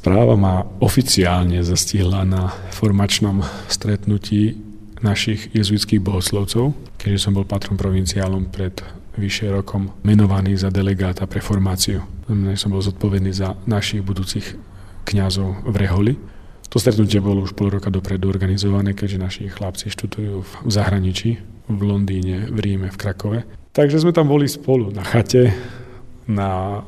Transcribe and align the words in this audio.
Správa 0.00 0.32
ma 0.32 0.64
oficiálne 0.80 1.60
zastihla 1.60 2.24
na 2.24 2.48
formačnom 2.72 3.44
stretnutí 3.68 4.56
našich 5.04 5.52
jezuitských 5.52 6.00
bohoslovcov, 6.00 6.72
keďže 6.96 7.20
som 7.20 7.36
bol 7.36 7.44
patrom 7.44 7.76
provinciálom 7.76 8.48
pred 8.48 8.80
vyše 9.20 9.52
rokom 9.52 9.92
menovaný 10.00 10.56
za 10.56 10.72
delegáta 10.72 11.28
pre 11.28 11.44
formáciu. 11.44 12.00
Som 12.56 12.72
bol 12.72 12.80
zodpovedný 12.80 13.28
za 13.28 13.52
našich 13.68 14.00
budúcich 14.00 14.56
kňazov 15.04 15.68
v 15.68 15.74
Reholi. 15.76 16.14
To 16.72 16.80
stretnutie 16.80 17.20
bolo 17.20 17.44
už 17.44 17.52
pol 17.52 17.68
roka 17.68 17.92
dopredu 17.92 18.32
organizované, 18.32 18.96
keďže 18.96 19.20
naši 19.20 19.42
chlapci 19.52 19.92
študujú 19.92 20.40
v 20.40 20.52
zahraničí, 20.64 21.36
v 21.68 21.80
Londýne, 21.84 22.48
v 22.48 22.56
Ríme, 22.56 22.88
v 22.88 22.96
Krakove. 22.96 23.44
Takže 23.76 24.00
sme 24.00 24.16
tam 24.16 24.32
boli 24.32 24.48
spolu 24.48 24.88
na 24.96 25.04
chate, 25.04 25.52
na 26.24 26.80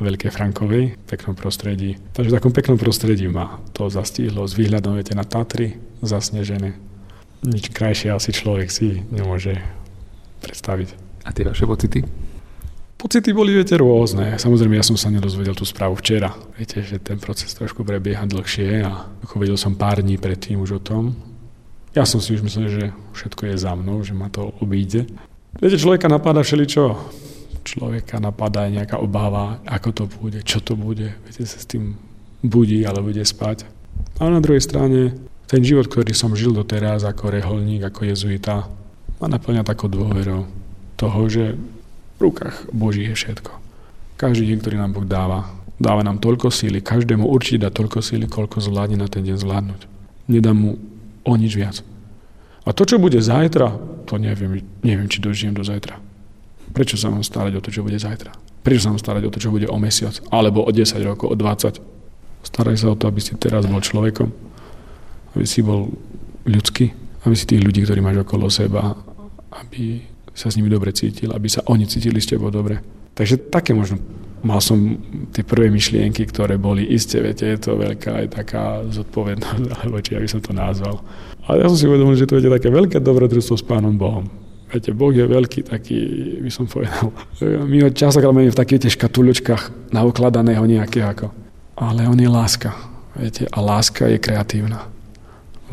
Veľkej 0.00 0.32
Frankovej, 0.32 0.96
v 0.96 1.04
peknom 1.04 1.36
prostredí. 1.36 2.00
Takže 2.16 2.32
v 2.32 2.36
takom 2.40 2.52
peknom 2.56 2.80
prostredí 2.80 3.28
ma 3.28 3.60
to 3.76 3.92
zastihlo 3.92 4.48
s 4.48 4.56
výhľadom 4.56 4.96
viete, 4.96 5.12
na 5.12 5.28
Tatry, 5.28 5.76
zasnežené. 6.00 6.76
Nič 7.44 7.68
krajšie 7.72 8.12
asi 8.12 8.32
človek 8.32 8.72
si 8.72 9.04
nemôže 9.12 9.60
predstaviť. 10.40 10.88
A 11.24 11.36
tie 11.36 11.44
vaše 11.44 11.68
pocity? 11.68 12.00
Pocity 13.00 13.32
boli, 13.32 13.56
viete, 13.56 13.80
rôzne. 13.80 14.36
Samozrejme, 14.36 14.76
ja 14.76 14.84
som 14.84 14.92
sa 14.92 15.08
nedozvedel 15.08 15.56
tú 15.56 15.64
správu 15.64 15.96
včera. 16.00 16.36
Viete, 16.56 16.84
že 16.84 17.00
ten 17.00 17.16
proces 17.16 17.48
trošku 17.56 17.80
prebieha 17.80 18.28
dlhšie 18.28 18.84
a 18.84 19.08
ako 19.24 19.40
vedel 19.40 19.56
som 19.56 19.72
pár 19.72 20.04
dní 20.04 20.20
predtým 20.20 20.60
už 20.60 20.76
o 20.76 20.84
tom. 20.84 21.16
Ja 21.96 22.04
som 22.04 22.20
si 22.20 22.36
už 22.36 22.44
myslel, 22.44 22.68
že 22.68 22.84
všetko 23.16 23.52
je 23.52 23.56
za 23.56 23.72
mnou, 23.72 24.04
že 24.04 24.12
ma 24.12 24.28
to 24.28 24.52
obíde. 24.60 25.08
Viete, 25.56 25.80
človeka 25.80 26.12
napadá 26.12 26.44
všeličo. 26.44 26.96
Človeka 27.60 28.18
napadá 28.18 28.66
nejaká 28.66 28.96
obáva, 28.96 29.60
ako 29.68 29.88
to 29.92 30.04
bude, 30.08 30.40
čo 30.42 30.64
to 30.64 30.74
bude. 30.74 31.12
Viete, 31.28 31.44
sa 31.44 31.60
s 31.60 31.68
tým 31.68 31.96
budí, 32.40 32.80
ale 32.84 33.04
bude 33.04 33.20
spať. 33.20 33.68
Ale 34.16 34.36
na 34.36 34.40
druhej 34.40 34.64
strane, 34.64 35.16
ten 35.50 35.60
život, 35.60 35.88
ktorý 35.88 36.12
som 36.16 36.32
žil 36.32 36.56
doteraz 36.56 37.04
ako 37.04 37.32
reholník, 37.32 37.84
ako 37.84 38.08
jezuita, 38.08 38.68
ma 39.20 39.26
naplňa 39.28 39.66
takou 39.66 39.92
dôverou 39.92 40.48
toho, 40.96 41.20
že 41.28 41.58
v 42.16 42.18
rukách 42.20 42.68
Boží 42.72 43.04
je 43.08 43.16
všetko. 43.16 43.52
Každý 44.16 44.52
deň, 44.52 44.58
ktorý 44.60 44.76
nám 44.76 44.92
Boh 44.96 45.08
dáva, 45.08 45.48
dáva 45.80 46.04
nám 46.04 46.20
toľko 46.20 46.52
síly, 46.52 46.84
každému 46.84 47.24
určite 47.24 47.64
dá 47.64 47.70
toľko 47.72 48.04
síly, 48.04 48.28
koľko 48.28 48.60
zvládne 48.60 49.00
na 49.00 49.08
ten 49.08 49.24
deň 49.24 49.36
zvládnuť. 49.40 49.80
Nedá 50.28 50.52
mu 50.52 50.76
o 51.24 51.32
nič 51.36 51.56
viac. 51.56 51.80
A 52.68 52.76
to, 52.76 52.84
čo 52.84 53.00
bude 53.00 53.16
zajtra, 53.16 53.72
to 54.04 54.20
neviem, 54.20 54.60
neviem 54.84 55.08
či 55.08 55.24
dožijem 55.24 55.56
do 55.56 55.64
zajtra. 55.64 55.96
Prečo 56.70 56.96
sa 56.96 57.10
mám 57.10 57.26
starať 57.26 57.58
o 57.58 57.62
to, 57.62 57.74
čo 57.74 57.82
bude 57.82 57.98
zajtra? 57.98 58.30
Prečo 58.62 58.86
sa 58.86 58.90
mám 58.94 59.02
starať 59.02 59.22
o 59.26 59.32
to, 59.32 59.38
čo 59.42 59.50
bude 59.50 59.66
o 59.66 59.76
mesiac? 59.80 60.14
Alebo 60.30 60.62
o 60.62 60.70
10 60.70 60.86
rokov, 61.02 61.32
o 61.32 61.36
20? 61.36 61.80
Staraj 62.46 62.76
sa 62.80 62.92
o 62.92 62.96
to, 62.96 63.10
aby 63.10 63.20
si 63.20 63.36
teraz 63.36 63.68
bol 63.68 63.82
človekom, 63.82 64.28
aby 65.36 65.44
si 65.44 65.60
bol 65.60 65.92
ľudský, 66.48 66.92
aby 67.26 67.34
si 67.36 67.44
tých 67.44 67.60
ľudí, 67.60 67.84
ktorí 67.84 68.00
máš 68.00 68.24
okolo 68.24 68.48
seba, 68.48 68.96
aby 69.52 70.00
sa 70.32 70.48
s 70.48 70.56
nimi 70.56 70.72
dobre 70.72 70.94
cítil, 70.94 71.34
aby 71.34 71.50
sa 71.50 71.60
oni 71.68 71.84
cítili 71.84 72.22
s 72.22 72.30
tebou 72.30 72.48
dobre. 72.48 72.80
Takže 73.12 73.52
také 73.52 73.76
možno 73.76 74.00
mal 74.40 74.60
som 74.64 74.96
tie 75.36 75.44
prvé 75.44 75.68
myšlienky, 75.68 76.24
ktoré 76.24 76.56
boli 76.56 76.88
isté, 76.88 77.20
viete, 77.20 77.44
je 77.44 77.60
to 77.60 77.76
veľká 77.76 78.24
aj 78.24 78.26
taká 78.40 78.64
zodpovednosť, 78.88 79.64
alebo 79.84 80.00
či 80.00 80.16
ja 80.16 80.20
by 80.20 80.28
som 80.28 80.40
to 80.40 80.52
nazval. 80.56 81.04
Ale 81.44 81.64
ja 81.64 81.66
som 81.68 81.76
si 81.76 81.88
uvedomil, 81.88 82.16
že 82.16 82.28
to 82.28 82.40
je 82.40 82.48
také 82.48 82.72
veľké 82.72 83.04
dobrodružstvo 83.04 83.54
s 83.60 83.64
Pánom 83.64 83.92
Bohom. 83.96 84.28
Viete, 84.70 84.94
Boh 84.94 85.10
je 85.10 85.26
veľký, 85.26 85.66
taký, 85.66 85.98
by 86.46 86.50
som 86.50 86.70
povedal. 86.70 87.10
My 87.66 87.82
ho 87.82 87.90
častokrát 87.90 88.30
máme 88.30 88.54
v 88.54 88.60
takých 88.60 88.86
tých 88.86 88.94
škatuľočkách 88.94 89.90
naukladaného 89.90 90.62
nejakého 90.62 91.10
ako. 91.10 91.26
Ale 91.74 92.06
on 92.06 92.14
je 92.14 92.30
láska. 92.30 92.70
Viete, 93.18 93.50
a 93.50 93.58
láska 93.58 94.06
je 94.06 94.22
kreatívna. 94.22 94.86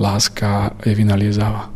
Láska 0.02 0.74
je 0.82 0.98
vynaliezavá. 0.98 1.70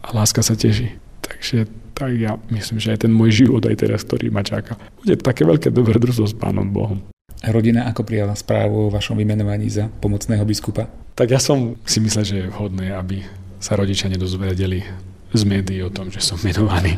A 0.00 0.08
láska 0.16 0.40
sa 0.40 0.56
teší. 0.56 0.96
Takže 1.20 1.68
tak 1.92 2.16
ja 2.16 2.40
myslím, 2.48 2.80
že 2.80 2.96
aj 2.96 3.04
ten 3.04 3.12
môj 3.12 3.44
život 3.44 3.60
aj 3.68 3.76
teraz, 3.84 4.06
ktorý 4.06 4.32
ma 4.32 4.40
čaká, 4.40 4.80
bude 5.02 5.18
také 5.20 5.44
veľké 5.44 5.68
dobrodružstvo 5.68 6.26
s 6.30 6.34
Pánom 6.38 6.70
Bohom. 6.70 7.04
Rodina 7.44 7.90
ako 7.90 8.06
prijala 8.06 8.38
správu 8.38 8.88
o 8.88 8.92
vašom 8.94 9.18
vymenovaní 9.18 9.68
za 9.68 9.90
pomocného 10.00 10.42
biskupa? 10.48 10.88
Tak 11.12 11.28
ja 11.28 11.42
som 11.42 11.76
si 11.84 11.98
myslel, 12.00 12.24
že 12.24 12.36
je 12.40 12.50
vhodné, 12.50 12.94
aby 12.94 13.26
sa 13.58 13.74
rodičia 13.74 14.06
nedozvedeli 14.06 14.86
z 15.32 15.42
médií 15.44 15.84
o 15.84 15.92
tom, 15.92 16.08
že 16.08 16.24
som 16.24 16.40
menovaný. 16.40 16.96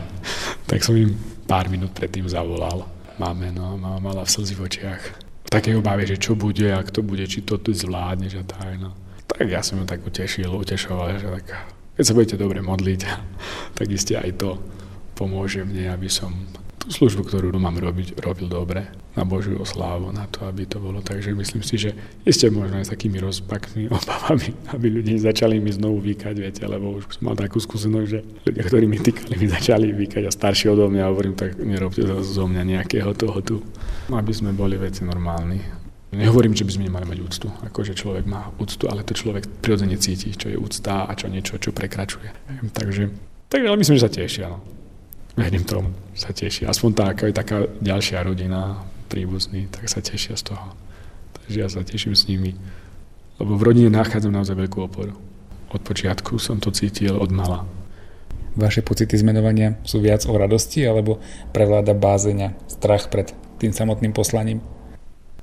tak 0.70 0.86
som 0.86 0.94
im 0.94 1.14
pár 1.50 1.66
minút 1.66 1.90
predtým 1.90 2.30
zavolal. 2.30 2.86
Máme, 3.18 3.50
no, 3.50 3.74
mala 3.76 4.22
v 4.22 4.30
slzy 4.30 4.54
v 4.54 4.64
očiach. 4.64 5.02
V 5.44 5.50
takej 5.50 5.82
že 6.06 6.16
čo 6.16 6.38
bude, 6.38 6.70
ak 6.70 6.94
to 6.94 7.02
bude, 7.02 7.26
či 7.26 7.42
to 7.42 7.58
tu 7.58 7.74
zvládne, 7.74 8.30
že 8.30 8.46
tak, 8.46 8.78
no. 8.78 8.94
Tak 9.26 9.50
ja 9.50 9.60
som 9.66 9.82
ju 9.82 9.84
tak 9.84 10.06
utešil, 10.06 10.46
utešoval, 10.46 11.18
že 11.18 11.26
tak, 11.26 11.46
keď 11.98 12.04
sa 12.06 12.14
budete 12.14 12.36
dobre 12.38 12.62
modliť, 12.62 13.00
tak 13.76 13.86
iste 13.90 14.14
aj 14.14 14.30
to 14.38 14.62
pomôže 15.18 15.66
mne, 15.66 15.90
aby 15.90 16.06
som 16.06 16.32
tú 16.80 16.88
službu, 16.88 17.28
ktorú 17.28 17.52
mám 17.60 17.76
robiť, 17.76 18.24
robil 18.24 18.48
dobre 18.48 18.88
na 19.12 19.28
Božiu 19.28 19.60
oslávu, 19.60 20.08
na 20.16 20.24
to, 20.32 20.48
aby 20.48 20.64
to 20.64 20.80
bolo. 20.80 21.04
Takže 21.04 21.36
myslím 21.36 21.60
si, 21.60 21.76
že 21.76 21.92
ešte 22.24 22.48
možno 22.48 22.80
aj 22.80 22.88
s 22.88 22.92
takými 22.96 23.20
rozpakmi, 23.20 23.90
obavami, 24.00 24.56
aby 24.72 24.86
ľudí 24.88 25.20
začali 25.20 25.60
mi 25.60 25.68
znovu 25.68 26.00
vykať, 26.00 26.34
viete, 26.40 26.64
lebo 26.64 26.96
už 26.96 27.20
som 27.20 27.28
mal 27.28 27.36
takú 27.36 27.60
skúsenosť, 27.60 28.08
že 28.08 28.24
ľudia, 28.48 28.62
ktorí 28.64 28.84
mi 28.88 28.96
týkali, 28.96 29.36
mi 29.36 29.46
začali 29.52 29.92
vykať 29.92 30.24
a 30.24 30.32
starší 30.32 30.72
odo 30.72 30.88
mňa, 30.88 31.10
hovorím, 31.12 31.36
tak 31.36 31.60
nerobte 31.60 32.00
zo 32.24 32.44
mňa 32.48 32.62
nejakého 32.64 33.12
toho 33.12 33.38
tu. 33.44 33.56
Aby 34.08 34.32
sme 34.32 34.56
boli 34.56 34.80
veci 34.80 35.04
normálni. 35.04 35.60
Nehovorím, 36.10 36.58
že 36.58 36.66
by 36.66 36.72
sme 36.74 36.90
nemali 36.90 37.06
mať 37.06 37.18
úctu, 37.22 37.46
akože 37.70 37.94
človek 37.94 38.26
má 38.26 38.50
úctu, 38.58 38.90
ale 38.90 39.06
to 39.06 39.14
človek 39.14 39.46
prirodzene 39.62 39.94
cíti, 39.94 40.34
čo 40.34 40.50
je 40.50 40.58
úcta 40.58 41.06
a 41.06 41.12
čo 41.14 41.30
niečo, 41.30 41.54
čo 41.62 41.70
prekračuje. 41.70 42.58
Takže, 42.74 43.14
takže 43.46 43.66
ale 43.70 43.78
myslím, 43.78 43.94
že 43.94 44.02
sa 44.02 44.10
tešia. 44.10 44.50
No 44.50 44.79
verím 45.40 45.64
tomu, 45.64 45.88
sa 46.12 46.36
teší. 46.36 46.68
Aspoň 46.68 46.90
tá, 46.92 47.04
ako 47.10 47.32
je 47.32 47.34
taká 47.34 47.58
ďalšia 47.80 48.20
rodina, 48.20 48.84
príbuzný, 49.08 49.66
tak 49.72 49.88
sa 49.88 50.04
tešia 50.04 50.36
z 50.36 50.52
toho. 50.52 50.76
Takže 51.34 51.56
ja 51.56 51.68
sa 51.72 51.80
teším 51.80 52.14
s 52.14 52.28
nimi. 52.28 52.54
Lebo 53.40 53.56
v 53.56 53.66
rodine 53.72 53.88
nachádzam 53.88 54.30
naozaj 54.30 54.54
veľkú 54.54 54.78
oporu. 54.84 55.16
Od 55.72 55.80
počiatku 55.80 56.36
som 56.36 56.60
to 56.60 56.68
cítil 56.70 57.16
od 57.16 57.32
mala. 57.32 57.64
Vaše 58.58 58.82
pocity 58.84 59.16
zmenovania 59.16 59.78
sú 59.86 60.02
viac 60.02 60.26
o 60.26 60.34
radosti 60.34 60.82
alebo 60.84 61.22
prevláda 61.54 61.94
bázeňa, 61.94 62.54
strach 62.68 63.08
pred 63.08 63.32
tým 63.62 63.70
samotným 63.70 64.10
poslaním? 64.10 64.60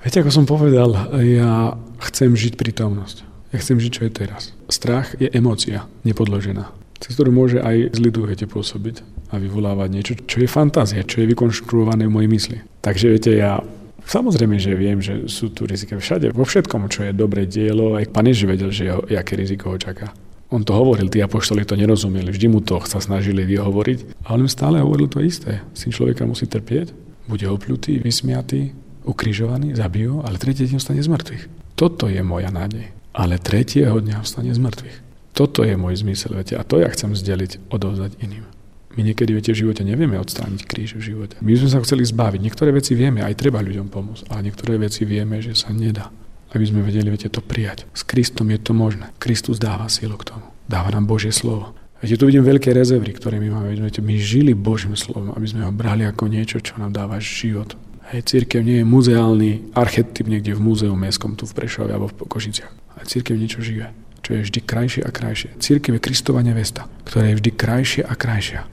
Viete, 0.03 0.21
ako 0.21 0.31
som 0.31 0.45
povedal, 0.45 0.93
ja 1.25 1.73
chcem 2.11 2.37
žiť 2.37 2.53
prítomnosť. 2.59 3.25
Ja 3.55 3.57
chcem 3.63 3.79
žiť, 3.79 3.91
čo 3.91 4.05
je 4.05 4.11
teraz. 4.11 4.51
Strach 4.67 5.15
je 5.17 5.31
emócia, 5.31 5.87
nepodložená 6.03 6.86
cez 6.99 7.13
ktorú 7.17 7.31
môže 7.33 7.61
aj 7.61 7.93
zlý 7.97 8.09
duch 8.09 8.29
pôsobiť 8.33 9.05
a 9.31 9.39
vyvolávať 9.39 9.89
niečo, 9.91 10.13
čo 10.25 10.41
je 10.41 10.49
fantázia, 10.49 11.07
čo 11.07 11.21
je 11.21 11.29
vykonštruované 11.33 12.07
v 12.07 12.13
mojej 12.13 12.29
mysli. 12.31 12.57
Takže 12.81 13.05
viete, 13.11 13.31
ja 13.35 13.61
Samozrejme, 14.07 14.55
že 14.55 14.71
viem, 14.71 15.03
že 15.03 15.27
sú 15.27 15.51
tu 15.51 15.67
rizika 15.67 15.99
všade. 15.99 16.31
Vo 16.31 16.47
všetkom, 16.47 16.87
čo 16.87 17.03
je 17.03 17.11
dobré 17.11 17.43
dielo, 17.43 17.99
aj 17.99 18.07
pán 18.07 18.23
Ježiš 18.23 18.47
vedel, 18.47 18.71
že 18.71 18.87
jeho, 18.87 19.03
aké 19.03 19.35
riziko 19.35 19.75
ho 19.75 19.75
čaká. 19.75 20.15
On 20.47 20.63
to 20.63 20.71
hovoril, 20.71 21.11
tí 21.11 21.19
apoštoli 21.19 21.67
to 21.67 21.75
nerozumeli, 21.75 22.31
vždy 22.31 22.47
mu 22.47 22.63
to 22.63 22.79
sa 22.87 23.03
snažili 23.03 23.43
vyhovoriť, 23.43 24.23
ale 24.31 24.47
on 24.47 24.51
stále 24.51 24.79
hovoril 24.79 25.11
to 25.11 25.19
isté. 25.19 25.59
Syn 25.75 25.91
človeka 25.91 26.23
musí 26.23 26.47
trpieť, 26.47 26.95
bude 27.27 27.43
opľutý, 27.51 27.99
vysmiatý, 27.99 28.71
ukrižovaný, 29.03 29.75
zabijú, 29.75 30.23
ale 30.23 30.39
tretí 30.39 30.63
deň 30.63 30.79
stane 30.79 31.03
z 31.03 31.11
mŕtvych. 31.11 31.43
Toto 31.75 32.07
je 32.07 32.23
moja 32.23 32.47
nádej. 32.47 32.87
Ale 33.11 33.35
tretieho 33.43 33.99
dňa 33.99 34.23
vstane 34.23 34.55
z 34.55 34.59
mŕtvych. 34.63 35.06
Toto 35.37 35.61
je 35.61 35.77
môj 35.77 36.01
zmysel, 36.01 36.33
viete, 36.33 36.57
a 36.57 36.65
to 36.65 36.81
ja 36.81 36.89
chcem 36.89 37.13
zdeliť, 37.13 37.69
odovzdať 37.69 38.17
iným. 38.25 38.49
My 38.97 39.05
niekedy, 39.05 39.37
viete, 39.37 39.53
v 39.53 39.61
živote 39.61 39.85
nevieme 39.85 40.17
odstrániť 40.17 40.65
kríž 40.65 40.97
v 40.97 41.13
živote. 41.13 41.37
My 41.45 41.53
sme 41.53 41.69
sa 41.69 41.77
chceli 41.85 42.01
zbaviť. 42.01 42.41
Niektoré 42.41 42.73
veci 42.73 42.97
vieme, 42.97 43.21
aj 43.21 43.37
treba 43.37 43.61
ľuďom 43.61 43.93
pomôcť, 43.93 44.33
ale 44.33 44.49
niektoré 44.49 44.81
veci 44.81 45.05
vieme, 45.05 45.37
že 45.37 45.53
sa 45.53 45.69
nedá. 45.69 46.09
Aby 46.57 46.65
sme 46.65 46.81
vedeli, 46.81 47.13
viete, 47.13 47.29
to 47.29 47.45
prijať. 47.45 47.85
S 47.93 48.01
Kristom 48.01 48.49
je 48.49 48.57
to 48.57 48.73
možné. 48.73 49.13
Kristus 49.21 49.61
dáva 49.61 49.85
silu 49.93 50.17
k 50.17 50.33
tomu. 50.33 50.49
Dáva 50.65 50.89
nám 50.89 51.05
Božie 51.05 51.29
slovo. 51.29 51.77
Viete, 52.01 52.17
tu 52.17 52.25
vidím 52.25 52.41
veľké 52.41 52.73
rezervy, 52.73 53.13
ktoré 53.13 53.37
my 53.37 53.53
máme. 53.53 53.77
Viete, 53.77 54.01
my 54.01 54.17
žili 54.17 54.57
Božím 54.57 54.97
slovom, 54.97 55.37
aby 55.37 55.45
sme 55.45 55.69
ho 55.69 55.71
brali 55.75 56.01
ako 56.01 56.33
niečo, 56.33 56.57
čo 56.65 56.81
nám 56.81 56.97
dáva 56.97 57.21
život. 57.21 57.77
Hej, 58.09 58.25
církev 58.25 58.65
nie 58.65 58.81
je 58.81 58.89
muzeálny 58.89 59.77
archetyp 59.77 60.25
niekde 60.25 60.57
v 60.57 60.65
múzeu 60.65 60.97
mestskom 60.97 61.37
tu 61.37 61.45
v 61.45 61.53
Prešove 61.53 61.93
alebo 61.93 62.09
v 62.09 62.25
Košiciach. 62.25 62.97
Ale 62.97 63.05
církev 63.05 63.37
niečo 63.37 63.61
živé 63.61 63.93
čo 64.27 64.35
je 64.35 64.43
vždy 64.43 64.59
krajšie 64.59 65.01
a 65.07 65.11
krajšie. 65.15 65.55
Církev 65.55 65.95
je 65.95 66.03
Kristova 66.03 66.43
nevesta, 66.43 66.91
ktorá 67.07 67.31
je 67.31 67.39
vždy 67.39 67.51
krajšie 67.55 68.03
a 68.03 68.11
krajšia. 68.11 68.67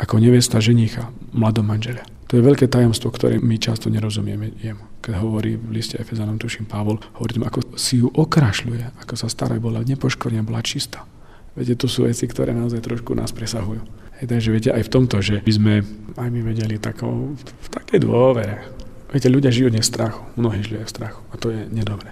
Ako 0.00 0.16
nevesta 0.16 0.64
ženícha, 0.64 1.12
mladom 1.36 1.68
manželia. 1.68 2.08
To 2.32 2.40
je 2.40 2.48
veľké 2.48 2.72
tajomstvo, 2.72 3.12
ktoré 3.12 3.36
my 3.36 3.60
často 3.60 3.92
nerozumieme 3.92 4.56
jemu. 4.56 4.80
Keď 5.04 5.12
hovorí 5.20 5.60
v 5.60 5.76
liste 5.76 6.00
Efezanom, 6.00 6.40
tuším 6.40 6.64
Pavol, 6.64 7.04
hovorí 7.20 7.36
tomu, 7.36 7.44
ako 7.44 7.76
si 7.76 8.00
ju 8.00 8.08
okrašľuje, 8.08 9.04
ako 9.04 9.12
sa 9.12 9.28
stará, 9.28 9.60
bola 9.60 9.84
nepoškornená, 9.84 10.40
bola 10.40 10.64
čistá. 10.64 11.04
Viete, 11.52 11.76
to 11.76 11.84
sú 11.84 12.08
veci, 12.08 12.24
ktoré 12.24 12.56
naozaj 12.56 12.80
trošku 12.80 13.12
nás 13.12 13.28
presahujú. 13.36 13.84
Hej, 14.24 14.26
takže 14.32 14.48
viete, 14.56 14.70
aj 14.72 14.88
v 14.88 14.92
tomto, 14.96 15.20
že 15.20 15.44
by 15.44 15.52
sme 15.52 15.72
aj 16.16 16.28
my 16.32 16.40
vedeli 16.40 16.80
takou, 16.80 17.36
v 17.36 17.68
takej 17.68 18.08
dôvere. 18.08 18.72
Viete, 19.12 19.28
ľudia 19.28 19.52
žijú 19.52 19.68
dnes 19.68 19.84
strachu, 19.84 20.24
mnohí 20.40 20.64
žijú 20.64 20.80
v 20.80 20.90
strachu 20.90 21.20
a 21.28 21.34
to 21.36 21.52
je 21.52 21.68
nedobre. 21.68 22.08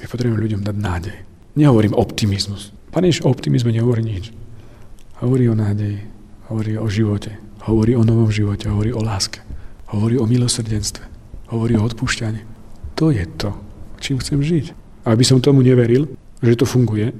My 0.00 0.08
potrebujeme 0.08 0.40
ľuďom 0.48 0.62
dať 0.64 0.76
nádej. 0.80 1.31
Nehovorím 1.52 1.92
optimizmus. 1.92 2.72
Pane 2.88 3.12
Ježiš 3.12 3.28
o 3.28 3.32
optimizme 3.32 3.76
nehovorí 3.76 4.00
nič. 4.00 4.32
Hovorí 5.20 5.52
o 5.52 5.54
nádeji, 5.54 6.00
hovorí 6.48 6.80
o 6.80 6.88
živote, 6.88 7.36
hovorí 7.68 7.92
o 7.92 8.04
novom 8.04 8.32
živote, 8.32 8.72
hovorí 8.72 8.88
o 8.96 9.04
láske, 9.04 9.44
hovorí 9.92 10.16
o 10.16 10.24
milosrdenstve, 10.24 11.04
hovorí 11.52 11.76
o 11.76 11.84
odpúšťaní. 11.84 12.40
To 12.96 13.12
je 13.12 13.28
to, 13.36 13.52
čím 14.00 14.16
chcem 14.24 14.40
žiť. 14.40 14.72
Aby 15.04 15.28
som 15.28 15.44
tomu 15.44 15.60
neveril, 15.60 16.08
že 16.40 16.56
to 16.56 16.64
funguje, 16.64 17.12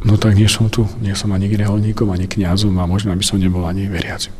no 0.00 0.16
tak 0.16 0.32
nie 0.32 0.48
som 0.48 0.72
tu. 0.72 0.88
Nie 1.04 1.12
som 1.12 1.36
ani 1.36 1.52
reholníkom, 1.52 2.08
ani 2.08 2.24
kňazom 2.24 2.72
a 2.80 2.88
možno 2.88 3.12
by 3.12 3.24
som 3.24 3.36
nebol 3.36 3.68
ani 3.68 3.84
veriacim. 3.84 4.32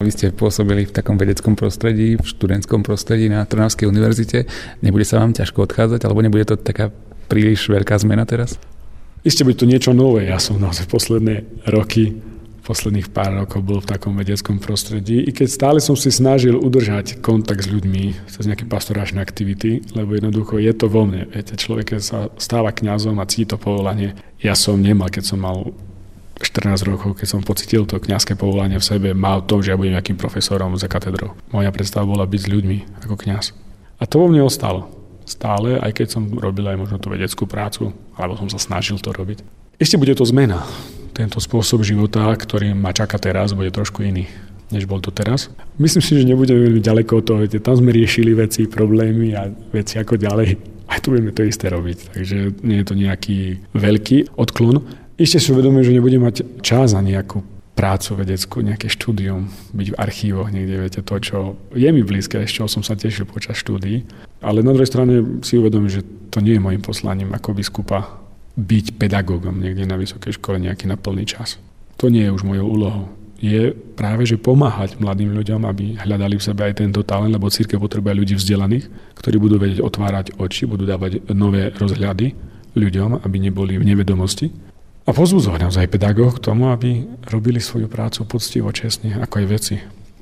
Vy 0.00 0.12
ste 0.12 0.32
pôsobili 0.32 0.88
v 0.88 0.92
takom 0.96 1.20
vedeckom 1.20 1.56
prostredí, 1.56 2.16
v 2.16 2.24
študentskom 2.24 2.84
prostredí 2.84 3.28
na 3.28 3.44
Trnavskej 3.44 3.88
univerzite. 3.88 4.48
Nebude 4.80 5.04
sa 5.04 5.20
vám 5.20 5.32
ťažko 5.32 5.64
odchádzať, 5.68 6.04
alebo 6.04 6.20
nebude 6.20 6.44
to 6.44 6.56
taká 6.56 6.92
príliš 7.26 7.68
veľká 7.68 7.98
zmena 8.00 8.24
teraz? 8.24 8.56
Isté 9.26 9.42
bude 9.42 9.58
to 9.58 9.66
niečo 9.66 9.90
nové. 9.90 10.30
Ja 10.30 10.38
som 10.38 10.62
naozaj 10.62 10.86
posledné 10.86 11.66
roky 11.66 12.14
posledných 12.66 13.14
pár 13.14 13.30
rokov 13.46 13.62
bol 13.62 13.78
v 13.78 13.94
takom 13.94 14.18
vedeckom 14.18 14.58
prostredí, 14.58 15.22
i 15.22 15.30
keď 15.30 15.48
stále 15.48 15.78
som 15.78 15.94
si 15.94 16.10
snažil 16.10 16.58
udržať 16.58 17.22
kontakt 17.22 17.62
s 17.62 17.70
ľuďmi 17.70 18.26
cez 18.26 18.42
nejaké 18.42 18.66
pastoračné 18.66 19.22
aktivity, 19.22 19.86
lebo 19.94 20.18
jednoducho 20.18 20.58
je 20.58 20.74
to 20.74 20.90
vo 20.90 21.06
mne. 21.06 21.30
Viete, 21.30 21.54
človek, 21.54 22.02
sa 22.02 22.26
stáva 22.42 22.74
kňazom 22.74 23.22
a 23.22 23.28
cíti 23.30 23.54
to 23.54 23.56
povolanie, 23.56 24.18
ja 24.42 24.58
som 24.58 24.82
nemal, 24.82 25.06
keď 25.14 25.24
som 25.30 25.38
mal 25.38 25.70
14 26.42 26.90
rokov, 26.90 27.16
keď 27.16 27.26
som 27.30 27.40
pocitil 27.40 27.86
to 27.86 28.02
kňazské 28.02 28.34
povolanie 28.34 28.82
v 28.82 28.84
sebe, 28.84 29.08
mal 29.14 29.46
to, 29.46 29.62
že 29.62 29.72
ja 29.72 29.78
budem 29.78 29.94
nejakým 29.94 30.18
profesorom 30.18 30.74
za 30.76 30.90
katedrou. 30.90 31.38
Moja 31.54 31.70
predstava 31.70 32.04
bola 32.04 32.26
byť 32.26 32.40
s 32.42 32.50
ľuďmi 32.50 32.78
ako 33.06 33.14
kňaz. 33.14 33.54
A 33.96 34.04
to 34.04 34.20
vo 34.20 34.28
mne 34.28 34.44
ostalo. 34.44 34.90
Stále, 35.26 35.82
aj 35.82 35.92
keď 35.92 36.06
som 36.16 36.22
robil 36.38 36.64
aj 36.70 36.78
možno 36.78 36.96
tú 37.02 37.10
vedeckú 37.10 37.50
prácu, 37.50 37.90
alebo 38.14 38.38
som 38.38 38.46
sa 38.46 38.62
snažil 38.62 39.02
to 39.02 39.10
robiť. 39.10 39.42
Ešte 39.76 39.98
bude 39.98 40.14
to 40.14 40.24
zmena 40.24 40.62
tento 41.12 41.42
spôsob 41.42 41.82
života, 41.82 42.30
ktorý 42.30 42.72
ma 42.72 42.94
čaká 42.94 43.18
teraz, 43.18 43.52
bude 43.52 43.74
trošku 43.74 44.06
iný 44.06 44.30
než 44.70 44.86
bol 44.90 44.98
to 44.98 45.14
teraz. 45.14 45.46
Myslím 45.78 46.02
si, 46.02 46.18
že 46.18 46.26
nebudeme 46.26 46.66
veľmi 46.66 46.82
ďaleko 46.82 47.22
od 47.22 47.24
toho, 47.24 47.38
viete, 47.42 47.62
tam 47.62 47.78
sme 47.78 47.94
riešili 47.94 48.34
veci, 48.34 48.66
problémy 48.66 49.36
a 49.38 49.46
veci 49.70 50.02
ako 50.02 50.18
ďalej. 50.18 50.48
Aj 50.90 50.98
tu 51.02 51.14
budeme 51.14 51.34
to 51.34 51.46
isté 51.46 51.70
robiť, 51.70 52.14
takže 52.14 52.62
nie 52.62 52.82
je 52.82 52.86
to 52.86 52.94
nejaký 52.94 53.38
veľký 53.74 54.38
odklon. 54.38 54.82
Ešte 55.18 55.38
si 55.38 55.48
uvedomujem, 55.54 55.86
že 55.90 55.96
nebudem 55.98 56.22
mať 56.22 56.36
čas 56.62 56.94
na 56.94 57.02
nejakú 57.02 57.42
prácu 57.76 58.24
vedeckú, 58.24 58.64
nejaké 58.64 58.88
štúdium, 58.88 59.52
byť 59.76 59.88
v 59.92 59.98
archívoch 60.00 60.48
niekde, 60.48 60.80
viete, 60.80 61.00
to, 61.04 61.14
čo 61.20 61.36
je 61.76 61.88
mi 61.92 62.00
blízke, 62.00 62.40
z 62.48 62.50
čoho 62.50 62.68
som 62.72 62.80
sa 62.80 62.96
tešil 62.96 63.28
počas 63.28 63.60
štúdií. 63.60 64.08
Ale 64.44 64.60
na 64.60 64.72
druhej 64.72 64.90
strane 64.90 65.40
si 65.40 65.56
uvedomím, 65.56 65.88
že 65.88 66.04
to 66.32 66.44
nie 66.44 66.56
je 66.56 66.64
môjim 66.64 66.82
poslaním 66.84 67.32
ako 67.32 67.56
biskupa 67.56 68.26
byť 68.56 68.96
pedagógom 68.96 69.60
niekde 69.60 69.84
na 69.84 70.00
vysokej 70.00 70.40
škole 70.40 70.56
nejaký 70.56 70.88
na 70.88 70.96
plný 70.96 71.28
čas. 71.28 71.60
To 72.00 72.08
nie 72.08 72.24
je 72.24 72.32
už 72.32 72.44
mojou 72.44 72.66
úlohou. 72.68 73.06
Je 73.36 73.68
práve, 73.72 74.24
že 74.24 74.40
pomáhať 74.40 74.96
mladým 74.96 75.36
ľuďom, 75.36 75.68
aby 75.68 76.00
hľadali 76.00 76.40
v 76.40 76.46
sebe 76.46 76.64
aj 76.64 76.80
tento 76.80 77.04
talent, 77.04 77.28
lebo 77.28 77.52
církev 77.52 77.76
potrebuje 77.76 78.16
ľudí 78.16 78.34
vzdelaných, 78.36 78.88
ktorí 79.12 79.36
budú 79.36 79.60
vedieť 79.60 79.84
otvárať 79.84 80.40
oči, 80.40 80.64
budú 80.64 80.88
dávať 80.88 81.20
nové 81.36 81.68
rozhľady 81.76 82.32
ľuďom, 82.72 83.20
aby 83.20 83.36
neboli 83.36 83.76
v 83.76 83.84
nevedomosti. 83.84 84.48
A 85.04 85.12
pozbudzovať 85.12 85.68
naozaj 85.68 85.92
pedagóg 85.92 86.40
k 86.40 86.44
tomu, 86.48 86.72
aby 86.72 87.04
robili 87.28 87.60
svoju 87.60 87.92
prácu 87.92 88.24
poctivo, 88.24 88.72
čestne, 88.72 89.20
ako 89.20 89.44
aj 89.44 89.46
veci. 89.46 89.76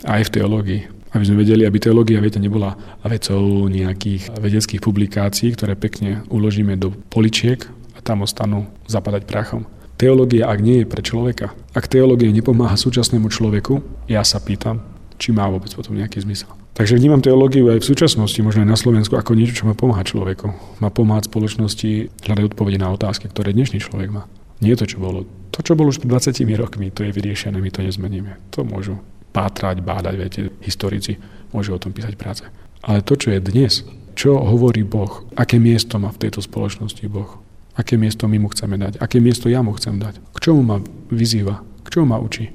Aj 0.05 0.21
v 0.21 0.33
teológii. 0.35 0.83
Aby 1.15 1.25
sme 1.31 1.47
vedeli, 1.47 1.63
aby 1.63 1.79
teológia, 1.79 2.19
viete, 2.19 2.43
nebola 2.43 2.75
vecou 3.07 3.71
nejakých 3.71 4.35
vedeckých 4.35 4.83
publikácií, 4.83 5.55
ktoré 5.55 5.79
pekne 5.79 6.27
uložíme 6.27 6.75
do 6.75 6.91
poličiek 7.09 7.63
tam 8.05 8.23
ostanú 8.23 8.69
zapadať 8.87 9.25
prachom. 9.25 9.65
Teológia, 9.97 10.53
ak 10.53 10.61
nie 10.61 10.85
je 10.85 10.87
pre 10.87 11.01
človeka, 11.01 11.57
ak 11.73 11.89
teológia 11.89 12.29
nepomáha 12.29 12.77
súčasnému 12.77 13.33
človeku, 13.33 13.81
ja 14.07 14.21
sa 14.23 14.39
pýtam, 14.39 14.85
či 15.17 15.33
má 15.33 15.49
vôbec 15.49 15.73
potom 15.73 15.97
nejaký 15.97 16.21
zmysel. 16.21 16.53
Takže 16.75 16.99
vnímam 16.99 17.23
teológiu 17.23 17.71
aj 17.71 17.87
v 17.87 17.89
súčasnosti, 17.95 18.37
možno 18.43 18.67
aj 18.67 18.71
na 18.75 18.79
Slovensku, 18.79 19.15
ako 19.15 19.39
niečo, 19.39 19.63
čo 19.63 19.65
má 19.71 19.79
pomáhať 19.79 20.13
človeku. 20.13 20.51
Má 20.83 20.91
pomáhať 20.91 21.31
spoločnosti 21.31 22.11
hľadať 22.27 22.45
odpovede 22.51 22.83
na 22.83 22.91
otázky, 22.91 23.31
ktoré 23.31 23.55
dnešný 23.55 23.79
človek 23.79 24.11
má. 24.11 24.27
Nie 24.59 24.75
to, 24.75 24.83
čo 24.83 24.99
bolo. 24.99 25.23
To, 25.55 25.63
čo 25.63 25.79
bolo 25.79 25.95
už 25.95 26.03
pred 26.03 26.11
20 26.11 26.35
rokmi, 26.59 26.91
to 26.91 27.07
je 27.07 27.15
vyriešené, 27.15 27.63
my 27.63 27.71
to 27.71 27.87
nezmeníme. 27.87 28.43
To 28.59 28.67
môžu 28.67 28.99
pátrať, 29.35 29.83
bádať, 29.83 30.15
viete, 30.15 30.41
historici, 30.63 31.19
môžu 31.51 31.75
o 31.75 31.83
tom 31.83 31.91
písať 31.91 32.15
práce. 32.15 32.47
Ale 32.87 33.03
to, 33.03 33.19
čo 33.19 33.35
je 33.35 33.43
dnes, 33.43 33.83
čo 34.15 34.39
hovorí 34.39 34.87
Boh, 34.87 35.27
aké 35.35 35.59
miesto 35.59 35.99
má 35.99 36.15
v 36.15 36.23
tejto 36.23 36.39
spoločnosti 36.39 37.03
Boh, 37.11 37.43
Aké 37.75 37.99
miesto 37.99 38.31
my 38.31 38.39
mu 38.39 38.49
chceme 38.55 38.79
dať? 38.79 39.03
Aké 39.03 39.19
miesto 39.19 39.51
ja 39.51 39.59
mu 39.59 39.75
chcem 39.75 39.99
dať? 39.99 40.23
K 40.31 40.39
čomu 40.39 40.63
ma 40.63 40.79
vyzýva? 41.11 41.59
K 41.83 41.87
čomu 41.91 42.15
ma 42.15 42.23
učí? 42.23 42.55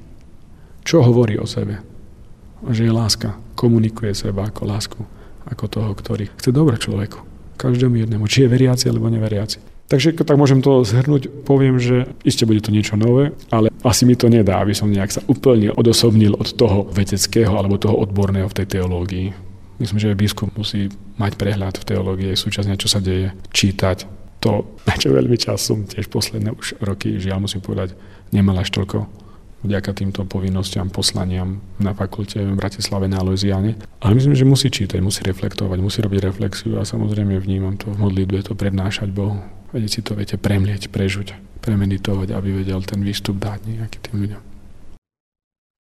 Čo 0.88 1.04
hovorí 1.04 1.36
o 1.36 1.44
sebe? 1.44 1.84
Že 2.64 2.88
je 2.88 2.92
láska. 2.96 3.36
Komunikuje 3.60 4.16
seba 4.16 4.48
ako 4.48 4.64
lásku. 4.64 5.02
Ako 5.44 5.68
toho, 5.68 5.92
ktorý 5.92 6.32
chce 6.40 6.56
dobre 6.56 6.80
človeku. 6.80 7.20
Každému 7.60 8.00
jednému. 8.00 8.32
Či 8.32 8.48
je 8.48 8.52
veriaci 8.56 8.88
alebo 8.88 9.12
neveriaci. 9.12 9.60
Takže 9.90 10.14
tak 10.22 10.38
môžem 10.38 10.62
to 10.62 10.86
zhrnúť, 10.86 11.50
poviem, 11.50 11.82
že 11.82 12.06
iste 12.22 12.46
bude 12.46 12.62
to 12.62 12.70
niečo 12.70 12.94
nové, 12.94 13.34
ale 13.50 13.74
asi 13.82 14.06
mi 14.06 14.14
to 14.14 14.30
nedá, 14.30 14.62
aby 14.62 14.78
som 14.78 14.86
nejak 14.86 15.10
sa 15.10 15.26
úplne 15.26 15.74
odosobnil 15.74 16.38
od 16.38 16.54
toho 16.54 16.86
vedeckého 16.94 17.58
alebo 17.58 17.82
toho 17.82 17.98
odborného 17.98 18.46
v 18.46 18.58
tej 18.62 18.80
teológii. 18.80 19.34
Myslím, 19.82 19.98
že 19.98 20.14
biskup 20.14 20.54
musí 20.54 20.94
mať 21.18 21.42
prehľad 21.42 21.82
v 21.82 21.88
teológii 21.90 22.38
súčasne, 22.38 22.78
čo 22.78 22.86
sa 22.86 23.02
deje, 23.02 23.34
čítať, 23.50 24.06
to, 24.40 24.78
na 24.86 24.94
čo 24.94 25.10
veľmi 25.10 25.36
čas 25.36 25.66
som 25.66 25.84
tiež 25.84 26.08
posledné 26.08 26.54
už 26.54 26.80
roky, 26.86 27.18
žiaľ 27.20 27.50
musím 27.50 27.60
povedať, 27.60 27.98
nemal 28.32 28.56
až 28.62 28.72
toľko 28.72 29.10
vďaka 29.64 29.92
týmto 29.92 30.24
povinnostiam, 30.24 30.88
poslaniam 30.88 31.60
na 31.80 31.92
fakulte 31.92 32.40
v 32.40 32.56
Bratislave 32.56 33.12
na 33.12 33.20
Aloziane. 33.20 33.76
Ale 34.00 34.16
myslím, 34.16 34.36
že 34.36 34.48
musí 34.48 34.68
čítať, 34.72 35.00
musí 35.04 35.22
reflektovať, 35.28 35.78
musí 35.84 36.00
robiť 36.00 36.20
reflexiu 36.24 36.80
a 36.80 36.88
samozrejme 36.88 37.36
vnímam 37.40 37.76
to 37.76 37.92
v 37.92 38.00
modlitbe, 38.00 38.40
to 38.44 38.56
prednášať 38.56 39.12
Bohu. 39.12 39.40
Vedieť 39.76 39.92
si 39.92 40.02
to, 40.02 40.18
viete, 40.18 40.40
premlieť, 40.40 40.90
prežuť, 40.90 41.36
premeditovať, 41.62 42.34
aby 42.34 42.64
vedel 42.64 42.82
ten 42.82 43.04
výstup 43.04 43.38
dať 43.38 43.70
nejaký 43.70 43.98
tým 44.02 44.16
ľuďom. 44.26 44.42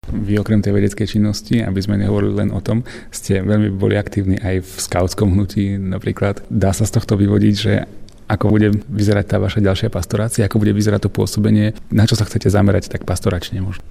Vy 0.09 0.41
okrem 0.41 0.65
tej 0.65 0.73
vedeckej 0.73 1.05
činnosti, 1.05 1.61
aby 1.61 1.77
sme 1.85 2.01
nehovorili 2.01 2.45
len 2.45 2.49
o 2.49 2.57
tom, 2.65 2.81
ste 3.13 3.45
veľmi 3.45 3.69
boli 3.77 3.93
aktívni 3.93 4.41
aj 4.41 4.65
v 4.65 4.71
skautskom 4.81 5.37
hnutí 5.37 5.77
napríklad. 5.77 6.41
Dá 6.49 6.73
sa 6.73 6.89
z 6.89 6.97
tohto 6.97 7.13
vyvodiť, 7.13 7.53
že 7.53 7.85
ako 8.29 8.53
bude 8.53 8.69
vyzerať 8.85 9.25
tá 9.25 9.37
vaša 9.41 9.59
ďalšia 9.59 9.89
pastorácia, 9.89 10.45
ako 10.45 10.61
bude 10.61 10.77
vyzerať 10.77 11.09
to 11.09 11.13
pôsobenie, 11.13 11.73
na 11.89 12.05
čo 12.05 12.13
sa 12.13 12.29
chcete 12.29 12.45
zamerať 12.45 12.93
tak 12.93 13.03
pastoračne 13.09 13.65
možno. 13.65 13.81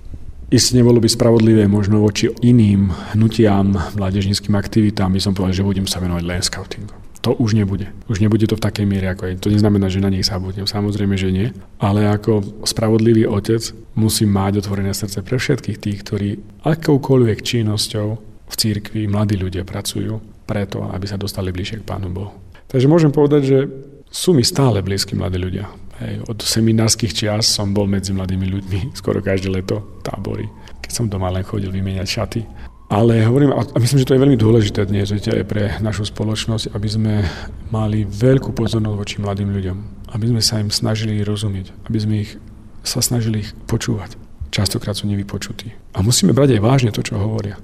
Isté 0.49 0.81
nebolo 0.81 0.97
by 0.97 1.11
spravodlivé 1.13 1.69
možno 1.69 2.01
voči 2.01 2.33
iným 2.41 2.89
hnutiam, 3.13 3.77
mládežníckým 3.99 4.57
aktivitám, 4.57 5.13
by 5.13 5.21
som 5.21 5.37
povedal, 5.37 5.61
že 5.61 5.67
budem 5.67 5.85
sa 5.85 6.01
venovať 6.01 6.25
len 6.25 6.41
scoutingu. 6.41 6.95
To 7.27 7.37
už 7.37 7.53
nebude. 7.59 7.91
Už 8.09 8.25
nebude 8.25 8.47
to 8.49 8.57
v 8.57 8.65
takej 8.65 8.87
miere, 8.89 9.13
ako 9.13 9.29
je. 9.29 9.43
To 9.43 9.53
neznamená, 9.53 9.91
že 9.91 10.01
na 10.01 10.09
nich 10.09 10.25
zabudnem. 10.25 10.65
Samozrejme, 10.65 11.19
že 11.19 11.35
nie. 11.35 11.51
Ale 11.83 12.07
ako 12.09 12.65
spravodlivý 12.65 13.27
otec 13.29 13.61
musím 13.99 14.33
mať 14.33 14.65
otvorené 14.65 14.95
srdce 14.95 15.21
pre 15.21 15.37
všetkých 15.37 15.77
tých, 15.83 15.99
ktorí 16.07 16.29
akoukoľvek 16.65 17.39
činnosťou 17.43 18.09
v 18.49 18.55
církvi 18.55 19.11
mladí 19.11 19.37
ľudia 19.37 19.67
pracujú 19.67 20.23
preto, 20.49 20.89
aby 20.89 21.05
sa 21.05 21.21
dostali 21.21 21.53
bližšie 21.53 21.85
k 21.85 21.89
Pánu 21.91 22.09
Bohu. 22.09 22.33
Takže 22.71 22.89
môžem 22.89 23.13
povedať, 23.13 23.43
že 23.45 23.59
sú 24.09 24.33
mi 24.33 24.45
stále 24.45 24.81
blízki 24.81 25.15
mladí 25.15 25.37
ľudia. 25.37 25.69
Hej, 25.99 26.31
od 26.31 26.39
seminárskych 26.39 27.11
čias 27.11 27.51
som 27.51 27.75
bol 27.75 27.91
medzi 27.91 28.15
mladými 28.15 28.47
ľuďmi 28.47 28.79
skoro 29.01 29.19
každé 29.19 29.51
leto 29.51 30.01
tábory, 30.07 30.47
keď 30.81 30.91
som 30.91 31.11
doma 31.11 31.29
len 31.33 31.43
chodil 31.43 31.69
vymieňať 31.75 32.09
šaty. 32.09 32.41
Ale 32.89 33.21
hovorím, 33.21 33.53
a 33.53 33.61
myslím, 33.77 34.01
že 34.01 34.09
to 34.09 34.17
je 34.17 34.23
veľmi 34.25 34.41
dôležité 34.41 34.89
dnes 34.89 35.13
aj 35.13 35.45
pre 35.45 35.77
našu 35.85 36.09
spoločnosť, 36.09 36.73
aby 36.73 36.89
sme 36.89 37.15
mali 37.69 38.09
veľkú 38.09 38.57
pozornosť 38.57 38.97
voči 38.97 39.17
mladým 39.21 39.53
ľuďom. 39.53 39.77
Aby 40.17 40.33
sme 40.33 40.41
sa 40.41 40.57
im 40.57 40.73
snažili 40.73 41.21
rozumieť, 41.21 41.69
aby 41.85 41.99
sme 42.01 42.15
ich 42.25 42.41
sa 42.81 43.05
snažili 43.05 43.45
ich 43.45 43.53
počúvať. 43.69 44.17
Častokrát 44.49 44.97
sú 44.97 45.05
nevypočutí. 45.05 45.69
A 45.93 46.01
musíme 46.01 46.33
brať 46.33 46.57
aj 46.57 46.65
vážne 46.65 46.89
to, 46.89 47.05
čo 47.05 47.21
hovoria. 47.21 47.61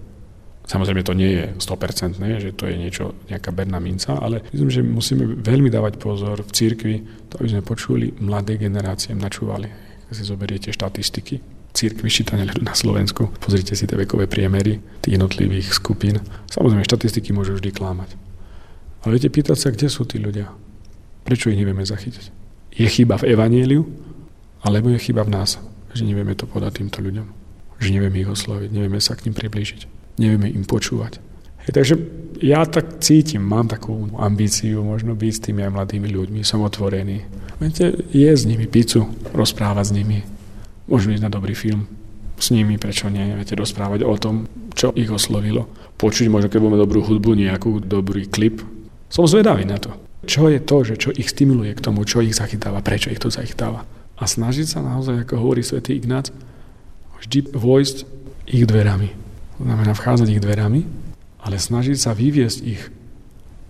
Samozrejme 0.64 1.04
to 1.04 1.12
nie 1.12 1.37
je 1.37 1.44
100%, 1.61 2.16
že 2.40 2.56
to 2.56 2.64
je 2.64 2.75
niečo, 2.80 3.12
nejaká 3.28 3.52
berná 3.52 3.76
minca, 3.85 4.16
ale 4.16 4.40
myslím, 4.49 4.71
že 4.73 4.80
musíme 4.80 5.25
veľmi 5.44 5.68
dávať 5.68 6.00
pozor 6.00 6.40
v 6.40 6.50
cirkvi, 6.56 6.97
to 7.28 7.37
aby 7.37 7.49
sme 7.52 7.61
počuli 7.61 8.16
mladé 8.25 8.56
generácie, 8.56 9.12
načúvali. 9.12 9.68
Keď 10.09 10.14
si 10.16 10.25
zoberiete 10.25 10.68
štatistiky, 10.73 11.35
církvy 11.76 12.09
ščítania 12.09 12.49
na 12.64 12.73
Slovensku, 12.73 13.28
pozrite 13.44 13.76
si 13.76 13.85
tie 13.85 13.92
vekové 13.92 14.25
priemery 14.25 14.80
tých 15.04 15.21
jednotlivých 15.21 15.68
skupín. 15.68 16.25
Samozrejme, 16.49 16.80
štatistiky 16.80 17.37
môžu 17.37 17.61
vždy 17.61 17.68
klamať. 17.68 18.16
Ale 19.04 19.21
viete 19.21 19.28
pýtať 19.28 19.56
sa, 19.61 19.68
kde 19.68 19.92
sú 19.92 20.09
tí 20.09 20.16
ľudia? 20.16 20.49
Prečo 21.28 21.52
ich 21.52 21.61
nevieme 21.61 21.85
zachytiť? 21.85 22.33
Je 22.73 22.88
chyba 22.88 23.21
v 23.21 23.37
evanieliu? 23.37 23.85
Alebo 24.64 24.88
je 24.88 25.12
chyba 25.12 25.28
v 25.28 25.35
nás, 25.37 25.61
že 25.92 26.09
nevieme 26.09 26.33
to 26.33 26.49
podať 26.49 26.80
týmto 26.80 27.04
ľuďom? 27.04 27.28
Že 27.85 27.88
nevieme 28.00 28.16
ich 28.25 28.33
osloviť, 28.33 28.73
nevieme 28.73 28.97
sa 28.97 29.12
k 29.12 29.28
ním 29.28 29.37
priblížiť 29.37 30.03
nevieme 30.21 30.50
im 30.50 30.64
počúvať. 30.66 31.18
Takže 31.64 31.97
ja 32.44 32.66
tak 32.68 33.00
cítim, 33.00 33.40
mám 33.40 33.73
takú 33.73 34.12
ambíciu 34.21 34.85
možno 34.85 35.16
byť 35.16 35.33
s 35.33 35.42
tými 35.49 35.64
aj 35.64 35.73
mladými 35.73 36.09
ľuďmi, 36.12 36.40
som 36.44 36.61
otvorený. 36.61 37.25
Viete, 37.56 38.04
je 38.12 38.28
s 38.28 38.44
nimi 38.44 38.68
pizzu, 38.68 39.09
rozprávať 39.33 39.85
s 39.88 39.97
nimi, 39.97 40.18
môžeme 40.90 41.16
ísť 41.16 41.25
na 41.25 41.33
dobrý 41.33 41.56
film 41.56 41.88
s 42.37 42.50
nimi, 42.50 42.76
prečo 42.76 43.09
nie, 43.09 43.33
viete, 43.33 43.56
rozprávať 43.56 44.04
o 44.04 44.14
tom, 44.18 44.44
čo 44.75 44.90
ich 44.92 45.09
oslovilo. 45.09 45.71
Počuť 45.97 46.26
možno, 46.28 46.50
keď 46.50 46.61
budeme 46.61 46.83
dobrú 46.83 47.00
hudbu, 47.06 47.38
nejakú 47.38 47.78
dobrý 47.80 48.26
klip. 48.26 48.61
Som 49.09 49.30
zvedavý 49.30 49.64
na 49.64 49.78
to. 49.78 49.94
Čo 50.26 50.50
je 50.50 50.59
to, 50.59 50.76
že 50.83 50.94
čo 50.99 51.11
ich 51.14 51.30
stimuluje 51.30 51.73
k 51.73 51.85
tomu, 51.85 52.02
čo 52.02 52.21
ich 52.21 52.35
zachytáva, 52.35 52.83
prečo 52.83 53.09
ich 53.09 53.23
to 53.23 53.30
zachytáva. 53.30 53.87
A 54.18 54.25
snažiť 54.26 54.66
sa 54.66 54.80
naozaj, 54.83 55.25
ako 55.25 55.38
hovorí 55.38 55.62
svätý 55.62 55.94
Ignác, 55.94 56.35
vždy 57.23 57.54
vojsť 57.54 57.97
ich 58.50 58.66
dverami. 58.66 59.24
To 59.58 59.62
znamená 59.62 59.94
vchádzať 59.94 60.28
ich 60.34 60.42
dverami 60.42 61.04
ale 61.44 61.61
snažiť 61.61 61.96
sa 62.00 62.16
vyviesť 62.16 62.58
ich 62.64 62.82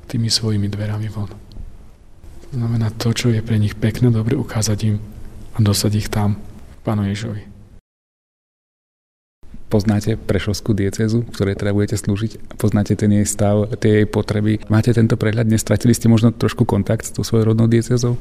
tými 0.06 0.30
svojimi 0.30 0.70
dverami 0.70 1.10
von. 1.10 1.26
To 1.28 2.52
znamená 2.54 2.94
to, 2.94 3.10
čo 3.10 3.34
je 3.34 3.42
pre 3.42 3.58
nich 3.58 3.74
pekné, 3.74 4.14
dobre 4.14 4.38
ukázať 4.38 4.78
im 4.94 4.96
a 5.52 5.58
dosať 5.58 5.92
ich 5.98 6.08
tam 6.08 6.38
Pánu 6.86 7.10
Ježovi. 7.10 7.50
Poznáte 9.66 10.14
Prešovskú 10.14 10.70
diecezu, 10.70 11.26
v 11.26 11.34
ktorej 11.34 11.58
teda 11.58 11.74
budete 11.74 11.98
slúžiť? 11.98 12.54
Poznáte 12.62 12.94
ten 12.94 13.10
jej 13.10 13.26
stav, 13.26 13.74
tie 13.82 14.04
jej 14.04 14.06
potreby? 14.06 14.62
Máte 14.70 14.94
tento 14.94 15.18
prehľad? 15.18 15.50
Nestratili 15.50 15.90
ste 15.98 16.06
možno 16.06 16.30
trošku 16.30 16.62
kontakt 16.62 17.10
s 17.10 17.10
tou 17.10 17.26
svojou 17.26 17.50
rodnou 17.50 17.66
diecezou? 17.66 18.14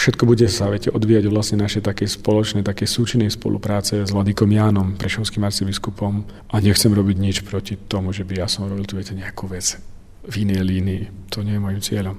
Všetko 0.00 0.24
bude 0.24 0.48
sa 0.48 0.72
viete, 0.72 0.88
odvíjať 0.88 1.28
vlastne 1.28 1.60
našej 1.60 1.84
takej 1.84 2.08
spoločnej, 2.08 2.64
takej 2.64 2.88
súčinnej 2.88 3.28
spolupráce 3.28 4.00
s 4.00 4.08
Vladikom 4.08 4.48
Jánom, 4.48 4.96
prešovským 4.96 5.44
arcibiskupom 5.44 6.24
a 6.48 6.56
nechcem 6.56 6.88
robiť 6.88 7.16
nič 7.20 7.36
proti 7.44 7.76
tomu, 7.76 8.08
že 8.16 8.24
by 8.24 8.40
ja 8.40 8.48
som 8.48 8.64
robil 8.64 8.88
tu 8.88 8.96
viete, 8.96 9.12
nejakú 9.12 9.44
vec 9.52 9.76
v 10.24 10.34
inej 10.48 10.64
línii. 10.64 11.02
To 11.36 11.44
nie 11.44 11.52
je 11.52 11.60
môjim 11.60 11.84
cieľom. 11.84 12.16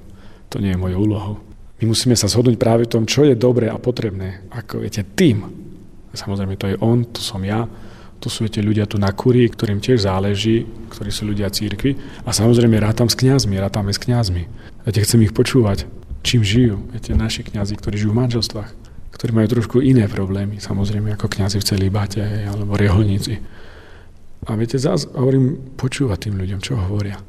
To 0.54 0.62
nie 0.62 0.78
je 0.78 0.78
mojou 0.78 1.10
úlohou. 1.10 1.36
My 1.82 1.90
musíme 1.90 2.14
sa 2.14 2.30
zhodnúť 2.30 2.62
práve 2.62 2.86
v 2.86 2.94
tom, 2.94 3.10
čo 3.10 3.26
je 3.26 3.34
dobré 3.34 3.66
a 3.66 3.82
potrebné. 3.82 4.46
Ako 4.54 4.86
viete, 4.86 5.02
tým. 5.02 5.50
Samozrejme, 6.14 6.62
to 6.62 6.70
je 6.70 6.78
on, 6.86 7.02
to 7.10 7.18
som 7.18 7.42
ja, 7.42 7.66
to 8.22 8.30
sú 8.30 8.46
viete, 8.46 8.62
ľudia 8.62 8.86
tu 8.86 9.02
na 9.02 9.10
kurii, 9.10 9.50
ktorým 9.50 9.82
tiež 9.82 10.06
záleží, 10.06 10.70
ktorí 10.94 11.10
sú 11.10 11.26
ľudia 11.26 11.50
církvy. 11.50 11.98
A 12.22 12.30
samozrejme 12.30 12.78
rátam 12.78 13.10
s 13.10 13.18
kňazmi, 13.18 13.58
rátame 13.58 13.90
s 13.90 13.98
kňazmi. 13.98 14.46
Viete, 14.86 15.02
chcem 15.02 15.26
ich 15.26 15.34
počúvať 15.34 15.90
čím 16.22 16.42
žijú. 16.46 16.82
Viete, 16.94 17.14
naši 17.14 17.46
kňazi, 17.46 17.78
ktorí 17.78 17.96
žijú 17.98 18.12
v 18.14 18.22
manželstvách, 18.26 18.70
ktorí 19.14 19.32
majú 19.38 19.48
trošku 19.60 19.78
iné 19.84 20.10
problémy, 20.10 20.58
samozrejme 20.58 21.14
ako 21.14 21.30
kňazi 21.30 21.62
v 21.62 21.68
celý 21.68 21.88
bate 21.94 22.22
alebo 22.22 22.74
reholníci. 22.74 23.38
A 24.50 24.58
viete, 24.58 24.82
zás 24.82 25.06
hovorím, 25.14 25.78
počúvať 25.78 26.30
tým 26.30 26.42
ľuďom, 26.42 26.60
čo 26.66 26.74
hovoria. 26.74 27.22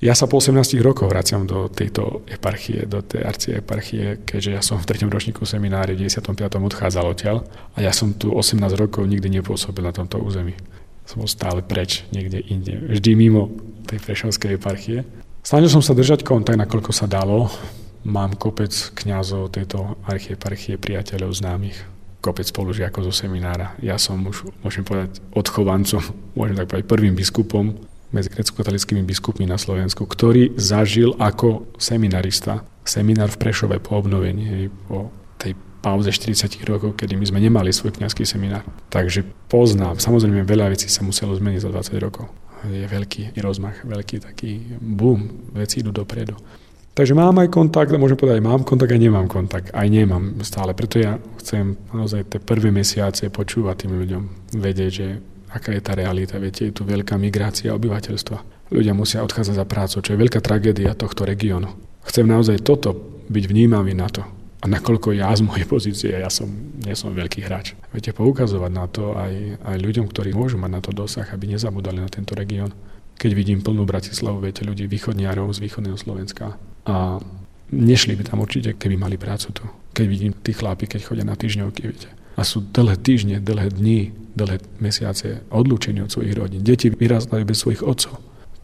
Ja 0.00 0.16
sa 0.16 0.24
po 0.24 0.40
18 0.40 0.80
rokoch 0.80 1.12
vraciam 1.12 1.44
do 1.44 1.68
tejto 1.68 2.24
eparchie, 2.24 2.88
do 2.88 3.04
tej 3.04 3.20
arcie 3.20 3.52
eparchie, 3.60 4.24
keďže 4.24 4.50
ja 4.56 4.64
som 4.64 4.80
v 4.80 4.88
3. 4.88 5.04
ročníku 5.12 5.44
seminári 5.44 5.92
v 5.92 6.08
95. 6.08 6.40
odchádzal 6.56 7.04
odtiaľ 7.04 7.44
a 7.76 7.84
ja 7.84 7.92
som 7.92 8.16
tu 8.16 8.32
18 8.32 8.64
rokov 8.80 9.04
nikdy 9.04 9.28
nepôsobil 9.28 9.84
na 9.84 9.92
tomto 9.92 10.16
území. 10.16 10.56
Som 11.04 11.28
stále 11.28 11.60
preč, 11.60 12.08
niekde 12.16 12.40
inde, 12.40 12.80
vždy 12.80 13.12
mimo 13.12 13.52
tej 13.84 14.00
Prešovskej 14.00 14.56
eparchie. 14.56 15.04
Snažil 15.44 15.68
som 15.68 15.84
sa 15.84 15.92
držať 15.92 16.24
kontakt, 16.24 16.56
nakoľko 16.56 16.96
sa 16.96 17.04
dalo. 17.04 17.52
Mám 18.00 18.40
kopec 18.40 18.72
kňazov 18.96 19.52
tejto 19.52 20.00
archieparchie, 20.08 20.80
priateľov, 20.80 21.36
známych, 21.36 21.76
kopec 22.24 22.48
spolužiakov 22.48 23.04
zo 23.08 23.12
seminára. 23.12 23.76
Ja 23.84 24.00
som 24.00 24.20
už, 24.24 24.48
môžem 24.64 24.84
povedať, 24.84 25.20
odchovancom, 25.36 26.00
môžem 26.38 26.56
tak 26.56 26.68
povedať, 26.68 26.86
prvým 26.88 27.14
biskupom 27.16 27.76
medzi 28.10 28.26
grecko-katolickými 28.26 29.06
biskupmi 29.06 29.46
na 29.46 29.54
Slovensku, 29.54 30.02
ktorý 30.02 30.58
zažil 30.58 31.14
ako 31.22 31.70
seminarista 31.78 32.66
seminár 32.82 33.30
v 33.30 33.38
Prešove 33.38 33.78
po 33.78 34.02
obnovení, 34.02 34.66
po 34.90 35.14
tej 35.38 35.54
pauze 35.80 36.12
40 36.12 36.60
rokov, 36.66 36.98
kedy 36.98 37.16
my 37.16 37.24
sme 37.24 37.40
nemali 37.40 37.70
svoj 37.72 37.96
kňazský 37.96 38.26
seminár. 38.26 38.66
Takže 38.92 39.24
poznám, 39.48 40.02
samozrejme 40.02 40.44
veľa 40.44 40.74
vecí 40.74 40.90
sa 40.90 41.06
muselo 41.06 41.32
zmeniť 41.38 41.60
za 41.62 41.70
20 41.70 42.04
rokov. 42.04 42.28
Je 42.68 42.84
veľký 42.84 43.32
rozmach, 43.40 43.80
veľký 43.86 44.20
taký 44.20 44.76
boom, 44.76 45.48
veci 45.56 45.80
idú 45.80 45.94
dopredu. 45.94 46.36
Takže 47.00 47.16
mám 47.16 47.32
aj 47.40 47.48
kontakt, 47.48 47.96
môžem 47.96 48.20
povedať, 48.20 48.44
mám 48.44 48.60
kontakt, 48.60 48.92
aj 48.92 49.00
nemám 49.00 49.24
kontakt. 49.24 49.72
Aj 49.72 49.88
nemám 49.88 50.36
stále. 50.44 50.76
Preto 50.76 51.00
ja 51.00 51.16
chcem 51.40 51.80
naozaj 51.96 52.28
tie 52.28 52.36
prvé 52.44 52.68
mesiace 52.68 53.32
počúvať 53.32 53.88
tým 53.88 54.04
ľuďom, 54.04 54.52
vedieť, 54.60 54.90
že 54.92 55.16
aká 55.48 55.72
je 55.72 55.80
tá 55.80 55.96
realita. 55.96 56.36
Viete, 56.36 56.68
je 56.68 56.76
tu 56.76 56.84
veľká 56.84 57.16
migrácia 57.16 57.72
obyvateľstva. 57.72 58.68
Ľudia 58.76 58.92
musia 58.92 59.24
odchádzať 59.24 59.56
za 59.56 59.64
prácu, 59.64 59.96
čo 60.04 60.12
je 60.12 60.20
veľká 60.20 60.44
tragédia 60.44 60.92
tohto 60.92 61.24
regiónu. 61.24 61.72
Chcem 62.04 62.28
naozaj 62.28 62.60
toto 62.60 62.92
byť 63.32 63.44
vnímavý 63.48 63.96
na 63.96 64.12
to. 64.12 64.20
A 64.60 64.68
nakoľko 64.68 65.16
ja 65.16 65.32
z 65.32 65.40
mojej 65.40 65.64
pozície, 65.64 66.12
ja 66.12 66.28
som, 66.28 66.52
nie 66.84 66.92
som 66.92 67.16
veľký 67.16 67.40
hráč. 67.48 67.80
Viete, 67.96 68.12
poukazovať 68.12 68.72
na 68.76 68.84
to 68.92 69.16
aj, 69.16 69.56
aj 69.56 69.76
ľuďom, 69.80 70.04
ktorí 70.04 70.36
môžu 70.36 70.60
mať 70.60 70.68
na 70.68 70.84
to 70.84 70.92
dosah, 70.92 71.24
aby 71.32 71.48
nezabudali 71.56 71.96
na 71.96 72.12
tento 72.12 72.36
región. 72.36 72.76
Keď 73.20 73.36
vidím 73.36 73.60
plnú 73.60 73.84
Bratislavu, 73.84 74.40
viete, 74.40 74.64
ľudí 74.64 74.88
východniarov 74.88 75.52
z 75.52 75.60
východného 75.60 76.00
Slovenska, 76.00 76.56
a 76.88 77.20
nešli 77.68 78.16
by 78.16 78.32
tam 78.32 78.40
určite, 78.40 78.72
keby 78.80 78.96
mali 78.96 79.20
prácu 79.20 79.52
tu. 79.52 79.64
Keď 79.92 80.06
vidím 80.08 80.32
tí 80.32 80.56
chlapi, 80.56 80.88
keď 80.88 81.04
chodia 81.04 81.28
na 81.28 81.36
týždňovky, 81.36 81.80
viete. 81.84 82.08
A 82.40 82.48
sú 82.48 82.64
dlhé 82.64 82.96
týždne, 82.96 83.36
dlhé 83.44 83.76
dni, 83.76 84.16
dlhé 84.32 84.64
mesiace 84.80 85.44
odlúčení 85.52 86.00
od 86.00 86.08
svojich 86.08 86.32
rodín. 86.32 86.64
Deti 86.64 86.88
vyrastajú 86.88 87.44
bez 87.44 87.60
svojich 87.60 87.84
otcov. 87.84 88.16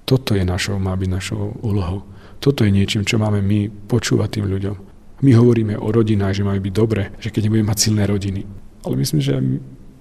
Toto 0.08 0.32
je 0.32 0.48
našou, 0.48 0.80
má 0.80 0.96
byť 0.96 1.10
našou 1.12 1.60
úlohou. 1.60 2.08
Toto 2.40 2.64
je 2.64 2.72
niečím, 2.72 3.04
čo 3.04 3.20
máme 3.20 3.44
my 3.44 3.68
počúvať 3.68 4.40
tým 4.40 4.48
ľuďom. 4.48 4.76
My 5.20 5.30
hovoríme 5.36 5.76
o 5.76 5.92
rodinách, 5.92 6.40
že 6.40 6.48
majú 6.48 6.64
byť 6.64 6.72
dobre, 6.72 7.12
že 7.20 7.28
keď 7.28 7.52
nebudeme 7.52 7.68
mať 7.68 7.78
silné 7.92 8.08
rodiny. 8.08 8.48
Ale 8.88 8.94
myslím, 8.96 9.20
že 9.20 9.36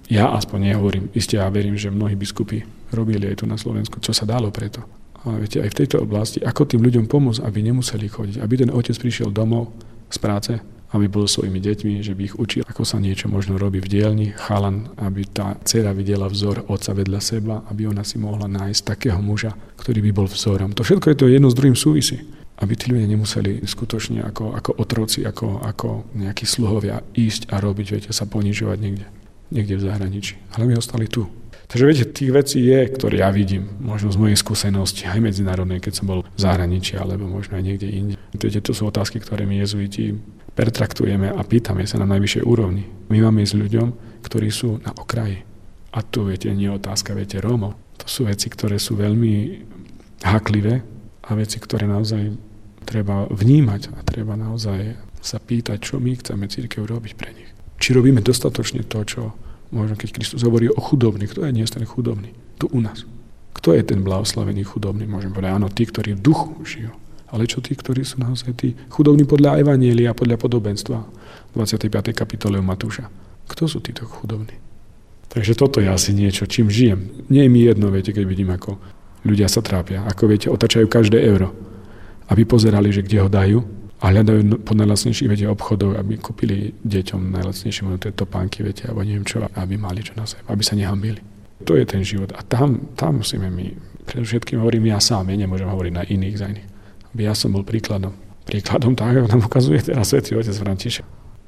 ja 0.08 0.32
aspoň 0.32 0.72
nehovorím. 0.72 1.12
Isté 1.12 1.36
ja 1.36 1.52
verím, 1.52 1.76
že 1.76 1.92
mnohí 1.92 2.16
biskupy 2.16 2.64
robili 2.92 3.26
aj 3.30 3.42
tu 3.42 3.44
na 3.48 3.58
Slovensku, 3.58 3.98
čo 3.98 4.14
sa 4.14 4.28
dalo 4.28 4.50
preto. 4.50 4.82
A 5.26 5.42
viete, 5.42 5.58
aj 5.58 5.74
v 5.74 5.78
tejto 5.82 6.06
oblasti, 6.06 6.38
ako 6.38 6.70
tým 6.70 6.86
ľuďom 6.86 7.10
pomôcť, 7.10 7.42
aby 7.42 7.58
nemuseli 7.66 8.06
chodiť, 8.06 8.36
aby 8.38 8.54
ten 8.62 8.70
otec 8.70 8.94
prišiel 8.94 9.34
domov 9.34 9.74
z 10.06 10.18
práce, 10.22 10.52
aby 10.94 11.10
bol 11.10 11.26
svojimi 11.26 11.58
deťmi, 11.58 11.98
že 11.98 12.14
by 12.14 12.22
ich 12.30 12.38
učil, 12.38 12.62
ako 12.62 12.86
sa 12.86 13.02
niečo 13.02 13.26
možno 13.26 13.58
robí 13.58 13.82
v 13.82 13.90
dielni, 13.90 14.28
chalan, 14.38 14.86
aby 15.02 15.26
tá 15.26 15.58
dcera 15.66 15.90
videla 15.90 16.30
vzor 16.30 16.70
otca 16.70 16.94
vedľa 16.94 17.20
seba, 17.20 17.66
aby 17.74 17.90
ona 17.90 18.06
si 18.06 18.22
mohla 18.22 18.46
nájsť 18.46 18.82
takého 18.86 19.18
muža, 19.18 19.50
ktorý 19.82 19.98
by 20.06 20.10
bol 20.14 20.26
vzorom. 20.30 20.70
To 20.78 20.86
všetko 20.86 21.10
je 21.10 21.16
to 21.18 21.26
jedno 21.26 21.50
s 21.50 21.58
druhým 21.58 21.74
súvisí. 21.74 22.22
Aby 22.56 22.72
tí 22.72 22.88
ľudia 22.88 23.04
nemuseli 23.04 23.68
skutočne 23.68 24.24
ako, 24.24 24.56
ako 24.56 24.80
otroci, 24.80 25.28
ako, 25.28 25.60
ako 25.60 26.08
nejakí 26.16 26.48
sluhovia 26.48 27.04
ísť 27.12 27.52
a 27.52 27.60
robiť, 27.60 27.86
viete, 27.92 28.10
sa 28.16 28.24
ponižovať 28.24 28.78
niekde, 28.80 29.06
niekde 29.52 29.76
v 29.76 29.84
zahraničí. 29.84 30.40
Ale 30.56 30.64
my 30.64 30.80
ostali 30.80 31.04
tu, 31.04 31.28
Takže 31.66 31.84
viete, 31.86 32.04
tých 32.06 32.30
vecí 32.30 32.58
je, 32.62 32.86
ktoré 32.94 33.26
ja 33.26 33.30
vidím, 33.34 33.66
možno 33.82 34.14
z 34.14 34.18
mojej 34.22 34.38
skúsenosti, 34.38 35.10
aj 35.10 35.18
medzinárodnej, 35.18 35.82
keď 35.82 35.92
som 35.98 36.06
bol 36.06 36.20
v 36.22 36.38
zahraničí, 36.38 36.94
alebo 36.94 37.26
možno 37.26 37.58
aj 37.58 37.64
niekde 37.66 37.88
inde. 37.90 38.14
Viete, 38.38 38.62
to 38.62 38.70
sú 38.70 38.86
otázky, 38.86 39.18
ktoré 39.18 39.42
my 39.50 39.58
jezuiti 39.58 40.14
pertraktujeme 40.54 41.34
a 41.34 41.40
pýtame 41.42 41.82
sa 41.84 41.98
na 41.98 42.06
najvyššej 42.06 42.46
úrovni. 42.46 42.86
My 43.10 43.18
máme 43.18 43.42
ísť 43.42 43.58
ľuďom, 43.58 43.88
ktorí 44.22 44.48
sú 44.48 44.78
na 44.80 44.94
okraji. 44.94 45.42
A 45.90 46.00
tu, 46.06 46.30
viete, 46.30 46.48
nie 46.54 46.70
je 46.70 46.78
otázka, 46.78 47.18
viete, 47.18 47.42
Rómov. 47.42 47.74
To 48.00 48.06
sú 48.06 48.30
veci, 48.30 48.46
ktoré 48.46 48.78
sú 48.78 48.94
veľmi 48.94 49.66
haklivé 50.22 50.80
a 51.26 51.30
veci, 51.34 51.58
ktoré 51.58 51.90
naozaj 51.90 52.38
treba 52.86 53.26
vnímať 53.26 53.98
a 53.98 54.00
treba 54.06 54.38
naozaj 54.38 54.94
sa 55.18 55.42
pýtať, 55.42 55.82
čo 55.82 55.98
my 55.98 56.14
chceme 56.14 56.46
církev 56.46 56.86
robiť 56.86 57.12
pre 57.18 57.34
nich. 57.34 57.50
Či 57.82 57.98
robíme 57.98 58.22
dostatočne 58.22 58.86
to, 58.86 59.02
čo 59.02 59.22
Možno 59.74 59.98
keď 59.98 60.14
Kristus 60.14 60.46
hovorí 60.46 60.70
o 60.70 60.78
chudobných, 60.78 61.30
kto 61.30 61.46
je 61.46 61.54
dnes 61.54 61.70
ten 61.70 61.82
chudobný? 61.82 62.30
Tu 62.56 62.70
u 62.70 62.78
nás. 62.78 63.02
Kto 63.56 63.74
je 63.74 63.82
ten 63.82 64.04
blahoslavený 64.04 64.62
chudobný? 64.62 65.08
Môžem 65.08 65.34
povedať, 65.34 65.52
áno, 65.58 65.68
tí, 65.72 65.88
ktorí 65.88 66.14
v 66.14 66.22
duchu 66.22 66.54
žijú. 66.62 66.92
Ale 67.26 67.50
čo 67.50 67.58
tí, 67.58 67.74
ktorí 67.74 68.06
sú 68.06 68.22
naozaj 68.22 68.54
tí 68.54 68.78
chudobní 68.86 69.26
podľa 69.26 69.58
Evanielia, 69.58 70.14
podľa 70.14 70.38
podobenstva 70.38 70.98
25. 71.58 71.90
kapitole 72.14 72.62
Matúša? 72.62 73.10
Kto 73.50 73.66
sú 73.66 73.82
títo 73.82 74.06
chudobní? 74.06 74.54
Takže 75.26 75.58
toto 75.58 75.82
je 75.82 75.90
asi 75.90 76.14
niečo, 76.14 76.46
čím 76.46 76.70
žijem. 76.70 77.26
Nie 77.26 77.44
je 77.44 77.50
mi 77.50 77.66
jedno, 77.66 77.90
viete, 77.90 78.14
keď 78.14 78.24
vidím, 78.24 78.54
ako 78.54 78.78
ľudia 79.26 79.50
sa 79.50 79.58
trápia. 79.58 80.06
Ako 80.06 80.30
viete, 80.30 80.46
otačajú 80.46 80.86
každé 80.86 81.18
euro. 81.26 81.50
Aby 82.30 82.46
pozerali, 82.46 82.94
že 82.94 83.02
kde 83.02 83.18
ho 83.26 83.28
dajú 83.28 83.58
a 83.96 84.12
hľadajú 84.12 84.60
po 84.60 84.76
najlacnejších 84.76 85.28
viete, 85.28 85.48
obchodov, 85.48 85.96
aby 85.96 86.20
kúpili 86.20 86.76
deťom 86.84 87.32
najlacnejšie 87.32 87.80
možno 87.88 87.98
tie 88.04 88.12
topánky, 88.12 88.60
viete, 88.60 88.84
alebo 88.84 89.00
neviem 89.00 89.24
čo, 89.24 89.40
aby 89.40 89.74
mali 89.80 90.04
čo 90.04 90.12
na 90.20 90.28
sebe, 90.28 90.44
aby 90.52 90.60
sa 90.60 90.76
nehambili. 90.76 91.24
To 91.64 91.72
je 91.80 91.88
ten 91.88 92.04
život. 92.04 92.36
A 92.36 92.44
tam, 92.44 92.92
tam 92.92 93.24
musíme 93.24 93.48
my, 93.48 93.72
predovšetkým 94.04 94.60
hovorím 94.60 94.92
ja 94.92 95.00
sám, 95.00 95.32
ja 95.32 95.36
nemôžem 95.40 95.64
hovoriť 95.64 95.92
na 95.96 96.04
iných 96.04 96.36
za 96.36 96.46
iných. 96.52 96.68
Aby 97.16 97.20
ja 97.24 97.32
som 97.32 97.56
bol 97.56 97.64
príkladom. 97.64 98.12
Príkladom 98.44 98.92
tak, 98.92 99.16
ako 99.16 99.28
nám 99.32 99.42
ukazuje 99.48 99.80
teraz 99.80 100.12
Svetý 100.12 100.36
Otec 100.36 100.52
František. 100.52 101.06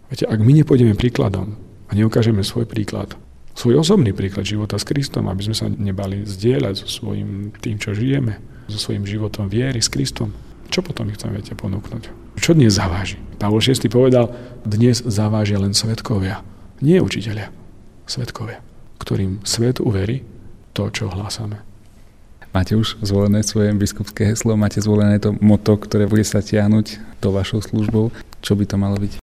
Viete, 0.09 0.25
ak 0.25 0.41
my 0.41 0.53
nepôjdeme 0.65 0.97
príkladom 0.97 1.61
a 1.87 1.93
neukážeme 1.93 2.41
svoj 2.41 2.65
príklad, 2.65 3.13
svoj 3.53 3.85
osobný 3.85 4.17
príklad 4.17 4.49
života 4.49 4.81
s 4.81 4.89
Kristom, 4.89 5.29
aby 5.29 5.53
sme 5.53 5.57
sa 5.57 5.69
nebali 5.69 6.25
zdieľať 6.25 6.75
so 6.81 6.89
svojím 6.89 7.53
tým, 7.61 7.77
čo 7.77 7.93
žijeme, 7.93 8.41
so 8.73 8.81
svojím 8.81 9.05
životom 9.05 9.53
viery 9.53 9.85
s 9.85 9.93
Kristom, 9.93 10.33
čo 10.73 10.81
potom 10.81 11.13
ich 11.13 11.21
tam 11.21 11.37
viete 11.37 11.53
ponúknuť? 11.53 12.28
Čo 12.39 12.55
dnes 12.55 12.79
zaváži? 12.79 13.19
Pavol 13.37 13.59
VI 13.59 13.91
povedal, 13.91 14.31
dnes 14.63 15.03
zavážia 15.03 15.59
len 15.59 15.75
svetkovia, 15.75 16.41
nie 16.79 17.03
učiteľia, 17.03 17.51
svetkovia, 18.07 18.63
ktorým 19.03 19.43
svet 19.43 19.83
uverí 19.83 20.23
to, 20.71 20.87
čo 20.95 21.11
hlásame. 21.11 21.59
Máte 22.55 22.79
už 22.79 22.97
zvolené 23.05 23.45
svoje 23.45 23.75
biskupské 23.75 24.25
heslo, 24.33 24.57
máte 24.57 24.81
zvolené 24.81 25.21
to 25.21 25.37
moto, 25.43 25.77
ktoré 25.77 26.09
bude 26.09 26.25
sa 26.25 26.41
tiahnuť 26.41 27.21
to 27.21 27.29
vašou 27.35 27.61
službou. 27.61 28.15
Čo 28.41 28.57
by 28.57 28.65
to 28.65 28.77
malo 28.81 28.97
byť? 28.97 29.21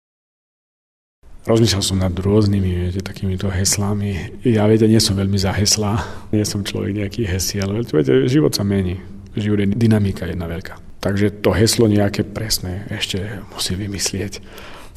Rozmýšľal 1.50 1.84
som 1.84 1.98
nad 1.98 2.14
rôznymi, 2.14 2.88
viete, 2.88 3.02
takýmito 3.02 3.50
heslami. 3.50 4.38
Ja, 4.46 4.70
viete, 4.70 4.86
nie 4.86 5.02
som 5.02 5.18
veľmi 5.18 5.36
za 5.36 5.52
heslá, 5.52 6.06
nie 6.30 6.46
som 6.46 6.62
človek 6.62 6.94
nejaký 6.94 7.26
hesiel, 7.26 7.74
viete, 7.74 8.30
život 8.30 8.54
sa 8.54 8.62
mení. 8.64 9.02
Život 9.34 9.66
je 9.66 9.68
dynamika 9.76 10.30
jedna 10.30 10.46
veľká. 10.46 10.89
Takže 11.00 11.32
to 11.40 11.56
heslo 11.56 11.88
nejaké 11.88 12.28
presné 12.28 12.84
ešte 12.92 13.40
musí 13.56 13.74
vymyslieť 13.80 14.44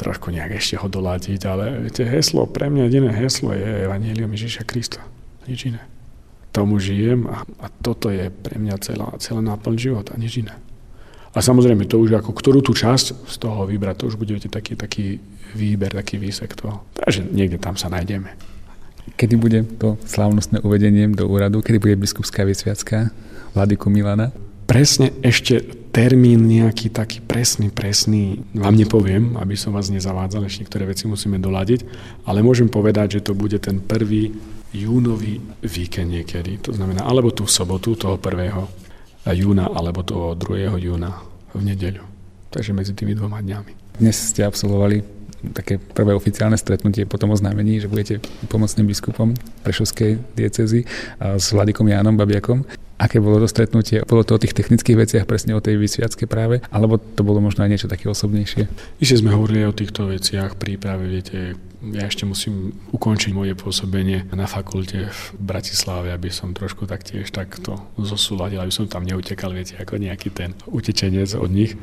trošku 0.03 0.35
nejak 0.35 0.59
ešte 0.59 0.75
ho 0.81 0.91
doládiť, 0.91 1.41
ale 1.47 1.87
viete, 1.87 2.03
heslo, 2.03 2.49
pre 2.51 2.67
mňa 2.67 2.91
jediné 2.91 3.11
heslo 3.15 3.55
je 3.55 3.87
Evangelium 3.87 4.35
Ježiša 4.35 4.67
Krista. 4.67 4.99
Nič 5.47 5.71
iné. 5.71 5.83
Tomu 6.51 6.83
žijem 6.83 7.31
a, 7.31 7.47
a 7.63 7.67
toto 7.71 8.11
je 8.11 8.29
pre 8.29 8.59
mňa 8.59 8.77
celá, 8.83 9.09
celá 9.23 9.41
náplň 9.41 9.75
života, 9.79 10.19
nič 10.19 10.43
iné. 10.43 10.59
A 11.33 11.41
samozrejme, 11.41 11.89
to 11.89 11.97
už 11.97 12.21
ako 12.21 12.35
ktorú 12.37 12.61
tú 12.61 12.77
časť 12.77 13.25
z 13.25 13.37
toho 13.41 13.65
vybrať, 13.65 14.05
to 14.05 14.09
už 14.13 14.21
budete 14.21 14.53
taký, 14.53 14.77
taký 14.77 15.17
výber, 15.57 15.89
taký 15.89 16.21
výsek 16.21 16.53
toho. 16.53 16.85
Takže 16.93 17.25
niekde 17.25 17.57
tam 17.57 17.79
sa 17.81 17.89
nájdeme. 17.89 18.29
Kedy 19.17 19.35
bude 19.41 19.65
to 19.81 19.97
slávnostné 20.05 20.61
uvedenie 20.61 21.09
do 21.09 21.25
úradu? 21.27 21.65
Kedy 21.65 21.79
bude 21.81 21.97
biskupská 21.97 22.45
vysviacka 22.45 23.11
Vladyku 23.57 23.89
Milana? 23.89 24.29
Presne 24.69 25.11
ešte 25.25 25.82
termín 25.93 26.49
nejaký 26.49 26.89
taký 26.89 27.21
presný, 27.21 27.69
presný 27.69 28.41
vám 28.57 28.73
nepoviem, 28.75 29.37
aby 29.37 29.55
som 29.61 29.77
vás 29.77 29.93
nezavádzal, 29.93 30.49
ešte 30.49 30.65
niektoré 30.65 30.89
veci 30.89 31.05
musíme 31.05 31.37
doladiť, 31.37 31.85
ale 32.25 32.41
môžem 32.41 32.73
povedať, 32.73 33.21
že 33.21 33.29
to 33.29 33.37
bude 33.37 33.61
ten 33.61 33.79
prvý 33.79 34.33
júnový 34.73 35.37
víkend 35.61 36.09
niekedy. 36.09 36.57
To 36.65 36.73
znamená, 36.73 37.05
alebo 37.05 37.29
tú 37.29 37.45
sobotu, 37.45 37.93
toho 37.93 38.17
1. 38.17 39.37
júna, 39.37 39.69
alebo 39.69 40.01
toho 40.01 40.33
2. 40.33 40.81
júna 40.81 41.21
v 41.53 41.61
nedeľu. 41.61 42.09
Takže 42.49 42.73
medzi 42.73 42.97
tými 42.97 43.13
dvoma 43.13 43.45
dňami. 43.45 44.01
Dnes 44.01 44.17
ste 44.17 44.49
absolvovali 44.49 45.05
také 45.53 45.77
prvé 45.77 46.17
oficiálne 46.17 46.57
stretnutie 46.57 47.05
po 47.05 47.21
tom 47.21 47.37
oznámení, 47.37 47.85
že 47.85 47.93
budete 47.93 48.25
pomocným 48.49 48.89
biskupom 48.89 49.37
Prešovskej 49.61 50.17
diecezy 50.39 50.89
s 51.21 51.47
Vladikom 51.53 51.85
Jánom 51.85 52.17
Babiakom. 52.17 52.65
Aké 53.03 53.19
bolo 53.19 53.43
to 53.43 53.51
stretnutie? 53.51 54.07
Bolo 54.07 54.23
to 54.23 54.39
o 54.39 54.43
tých 54.43 54.55
technických 54.55 54.95
veciach, 54.95 55.25
presne 55.27 55.59
o 55.59 55.65
tej 55.65 55.75
vysviacke 55.75 56.31
práve? 56.31 56.63
Alebo 56.71 57.03
to 57.03 57.27
bolo 57.27 57.43
možno 57.43 57.67
aj 57.67 57.71
niečo 57.75 57.91
také 57.91 58.07
osobnejšie? 58.07 58.71
Ešte 59.03 59.19
sme 59.19 59.35
hovorili 59.35 59.67
o 59.67 59.75
týchto 59.75 60.07
veciach, 60.07 60.55
príprave, 60.55 61.11
viete, 61.11 61.59
ja 61.83 62.07
ešte 62.07 62.23
musím 62.31 62.79
ukončiť 62.95 63.35
moje 63.35 63.59
pôsobenie 63.59 64.31
na 64.31 64.47
fakulte 64.47 65.11
v 65.11 65.21
Bratislave, 65.35 66.15
aby 66.15 66.31
som 66.31 66.55
trošku 66.55 66.87
taktiež 66.87 67.35
takto 67.35 67.75
zosúladil, 67.99 68.63
aby 68.63 68.71
som 68.71 68.87
tam 68.87 69.03
neutekal, 69.03 69.51
viete, 69.51 69.75
ako 69.83 69.99
nejaký 69.99 70.31
ten 70.31 70.55
utečenec 70.71 71.35
od 71.35 71.51
nich. 71.51 71.75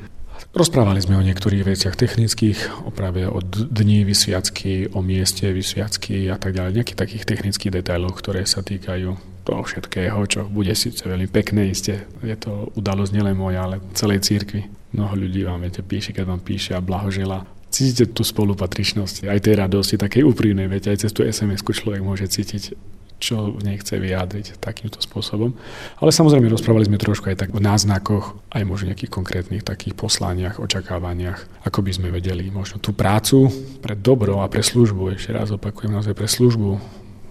Rozprávali 0.56 1.04
sme 1.04 1.20
o 1.20 1.28
niektorých 1.28 1.68
veciach 1.68 2.00
technických, 2.00 2.88
o 2.88 2.96
práve 2.96 3.28
o 3.28 3.44
dní 3.44 4.08
vysviacky, 4.08 4.88
o 4.96 5.04
mieste 5.04 5.52
vysviacky 5.52 6.32
a 6.32 6.40
tak 6.40 6.56
ďalej, 6.56 6.80
nejakých 6.80 6.96
takých 7.04 7.28
technických 7.28 7.76
detailoch, 7.84 8.16
ktoré 8.16 8.48
sa 8.48 8.64
týkajú 8.64 9.20
toho 9.50 9.66
všetkého, 9.66 10.20
čo 10.30 10.46
bude 10.46 10.72
síce 10.78 11.02
veľmi 11.02 11.26
pekné, 11.26 11.74
isté. 11.74 12.06
Je 12.22 12.38
to 12.38 12.70
udalosť 12.78 13.12
nielen 13.18 13.34
moja, 13.34 13.66
ale 13.66 13.82
celej 13.98 14.22
církvy. 14.30 14.70
Mnoho 14.94 15.18
ľudí 15.18 15.42
vám 15.42 15.66
viete, 15.66 15.82
píše, 15.82 16.14
keď 16.14 16.26
vám 16.30 16.42
píše 16.46 16.78
a 16.78 16.86
blahožela 16.86 17.50
cítite 17.70 18.10
tú 18.10 18.26
spolupatričnosť, 18.26 19.30
aj 19.30 19.40
tej 19.46 19.56
radosti, 19.62 19.96
takej 20.02 20.26
úprimnej, 20.26 20.66
viete, 20.66 20.90
aj 20.90 21.06
cez 21.06 21.12
tú 21.14 21.22
SMS-ku 21.22 21.70
človek 21.70 22.02
môže 22.02 22.26
cítiť, 22.26 22.74
čo 23.22 23.54
v 23.54 23.62
nej 23.62 23.78
chce 23.78 24.02
vyjadriť 24.02 24.58
takýmto 24.58 24.98
spôsobom. 25.04 25.54
Ale 26.02 26.10
samozrejme 26.10 26.50
rozprávali 26.50 26.90
sme 26.90 26.98
trošku 26.98 27.30
aj 27.30 27.46
tak 27.46 27.52
v 27.54 27.62
náznakoch, 27.62 28.42
aj 28.50 28.64
možno 28.66 28.90
nejakých 28.90 29.14
konkrétnych 29.14 29.62
takých 29.62 29.94
poslaniach, 29.94 30.58
očakávaniach, 30.58 31.68
ako 31.68 31.80
by 31.86 31.92
sme 31.94 32.10
vedeli 32.10 32.50
možno 32.50 32.82
tú 32.82 32.96
prácu 32.96 33.54
pre 33.86 33.94
dobro 33.94 34.42
a 34.42 34.50
pre 34.50 34.66
službu, 34.66 35.14
ešte 35.14 35.36
raz 35.36 35.54
opakujem 35.54 35.94
naozaj 35.94 36.18
pre 36.18 36.26
službu 36.26 36.82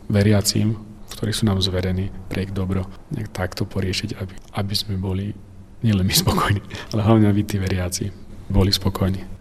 veriacím, 0.07 0.88
ktorí 1.13 1.33
sú 1.33 1.49
nám 1.49 1.63
zverení 1.65 2.13
pre 2.29 2.45
ich 2.45 2.53
dobro, 2.53 2.85
nejak 3.15 3.33
takto 3.33 3.65
poriešiť, 3.65 4.11
aby, 4.21 4.35
aby 4.61 4.75
sme 4.75 5.01
boli 5.01 5.33
nielen 5.81 6.05
my 6.05 6.15
spokojní, 6.15 6.61
ale 6.93 7.01
hlavne 7.05 7.27
aby 7.31 7.43
tí 7.47 7.57
veriaci 7.57 8.11
boli 8.49 8.73
spokojní. 8.73 9.38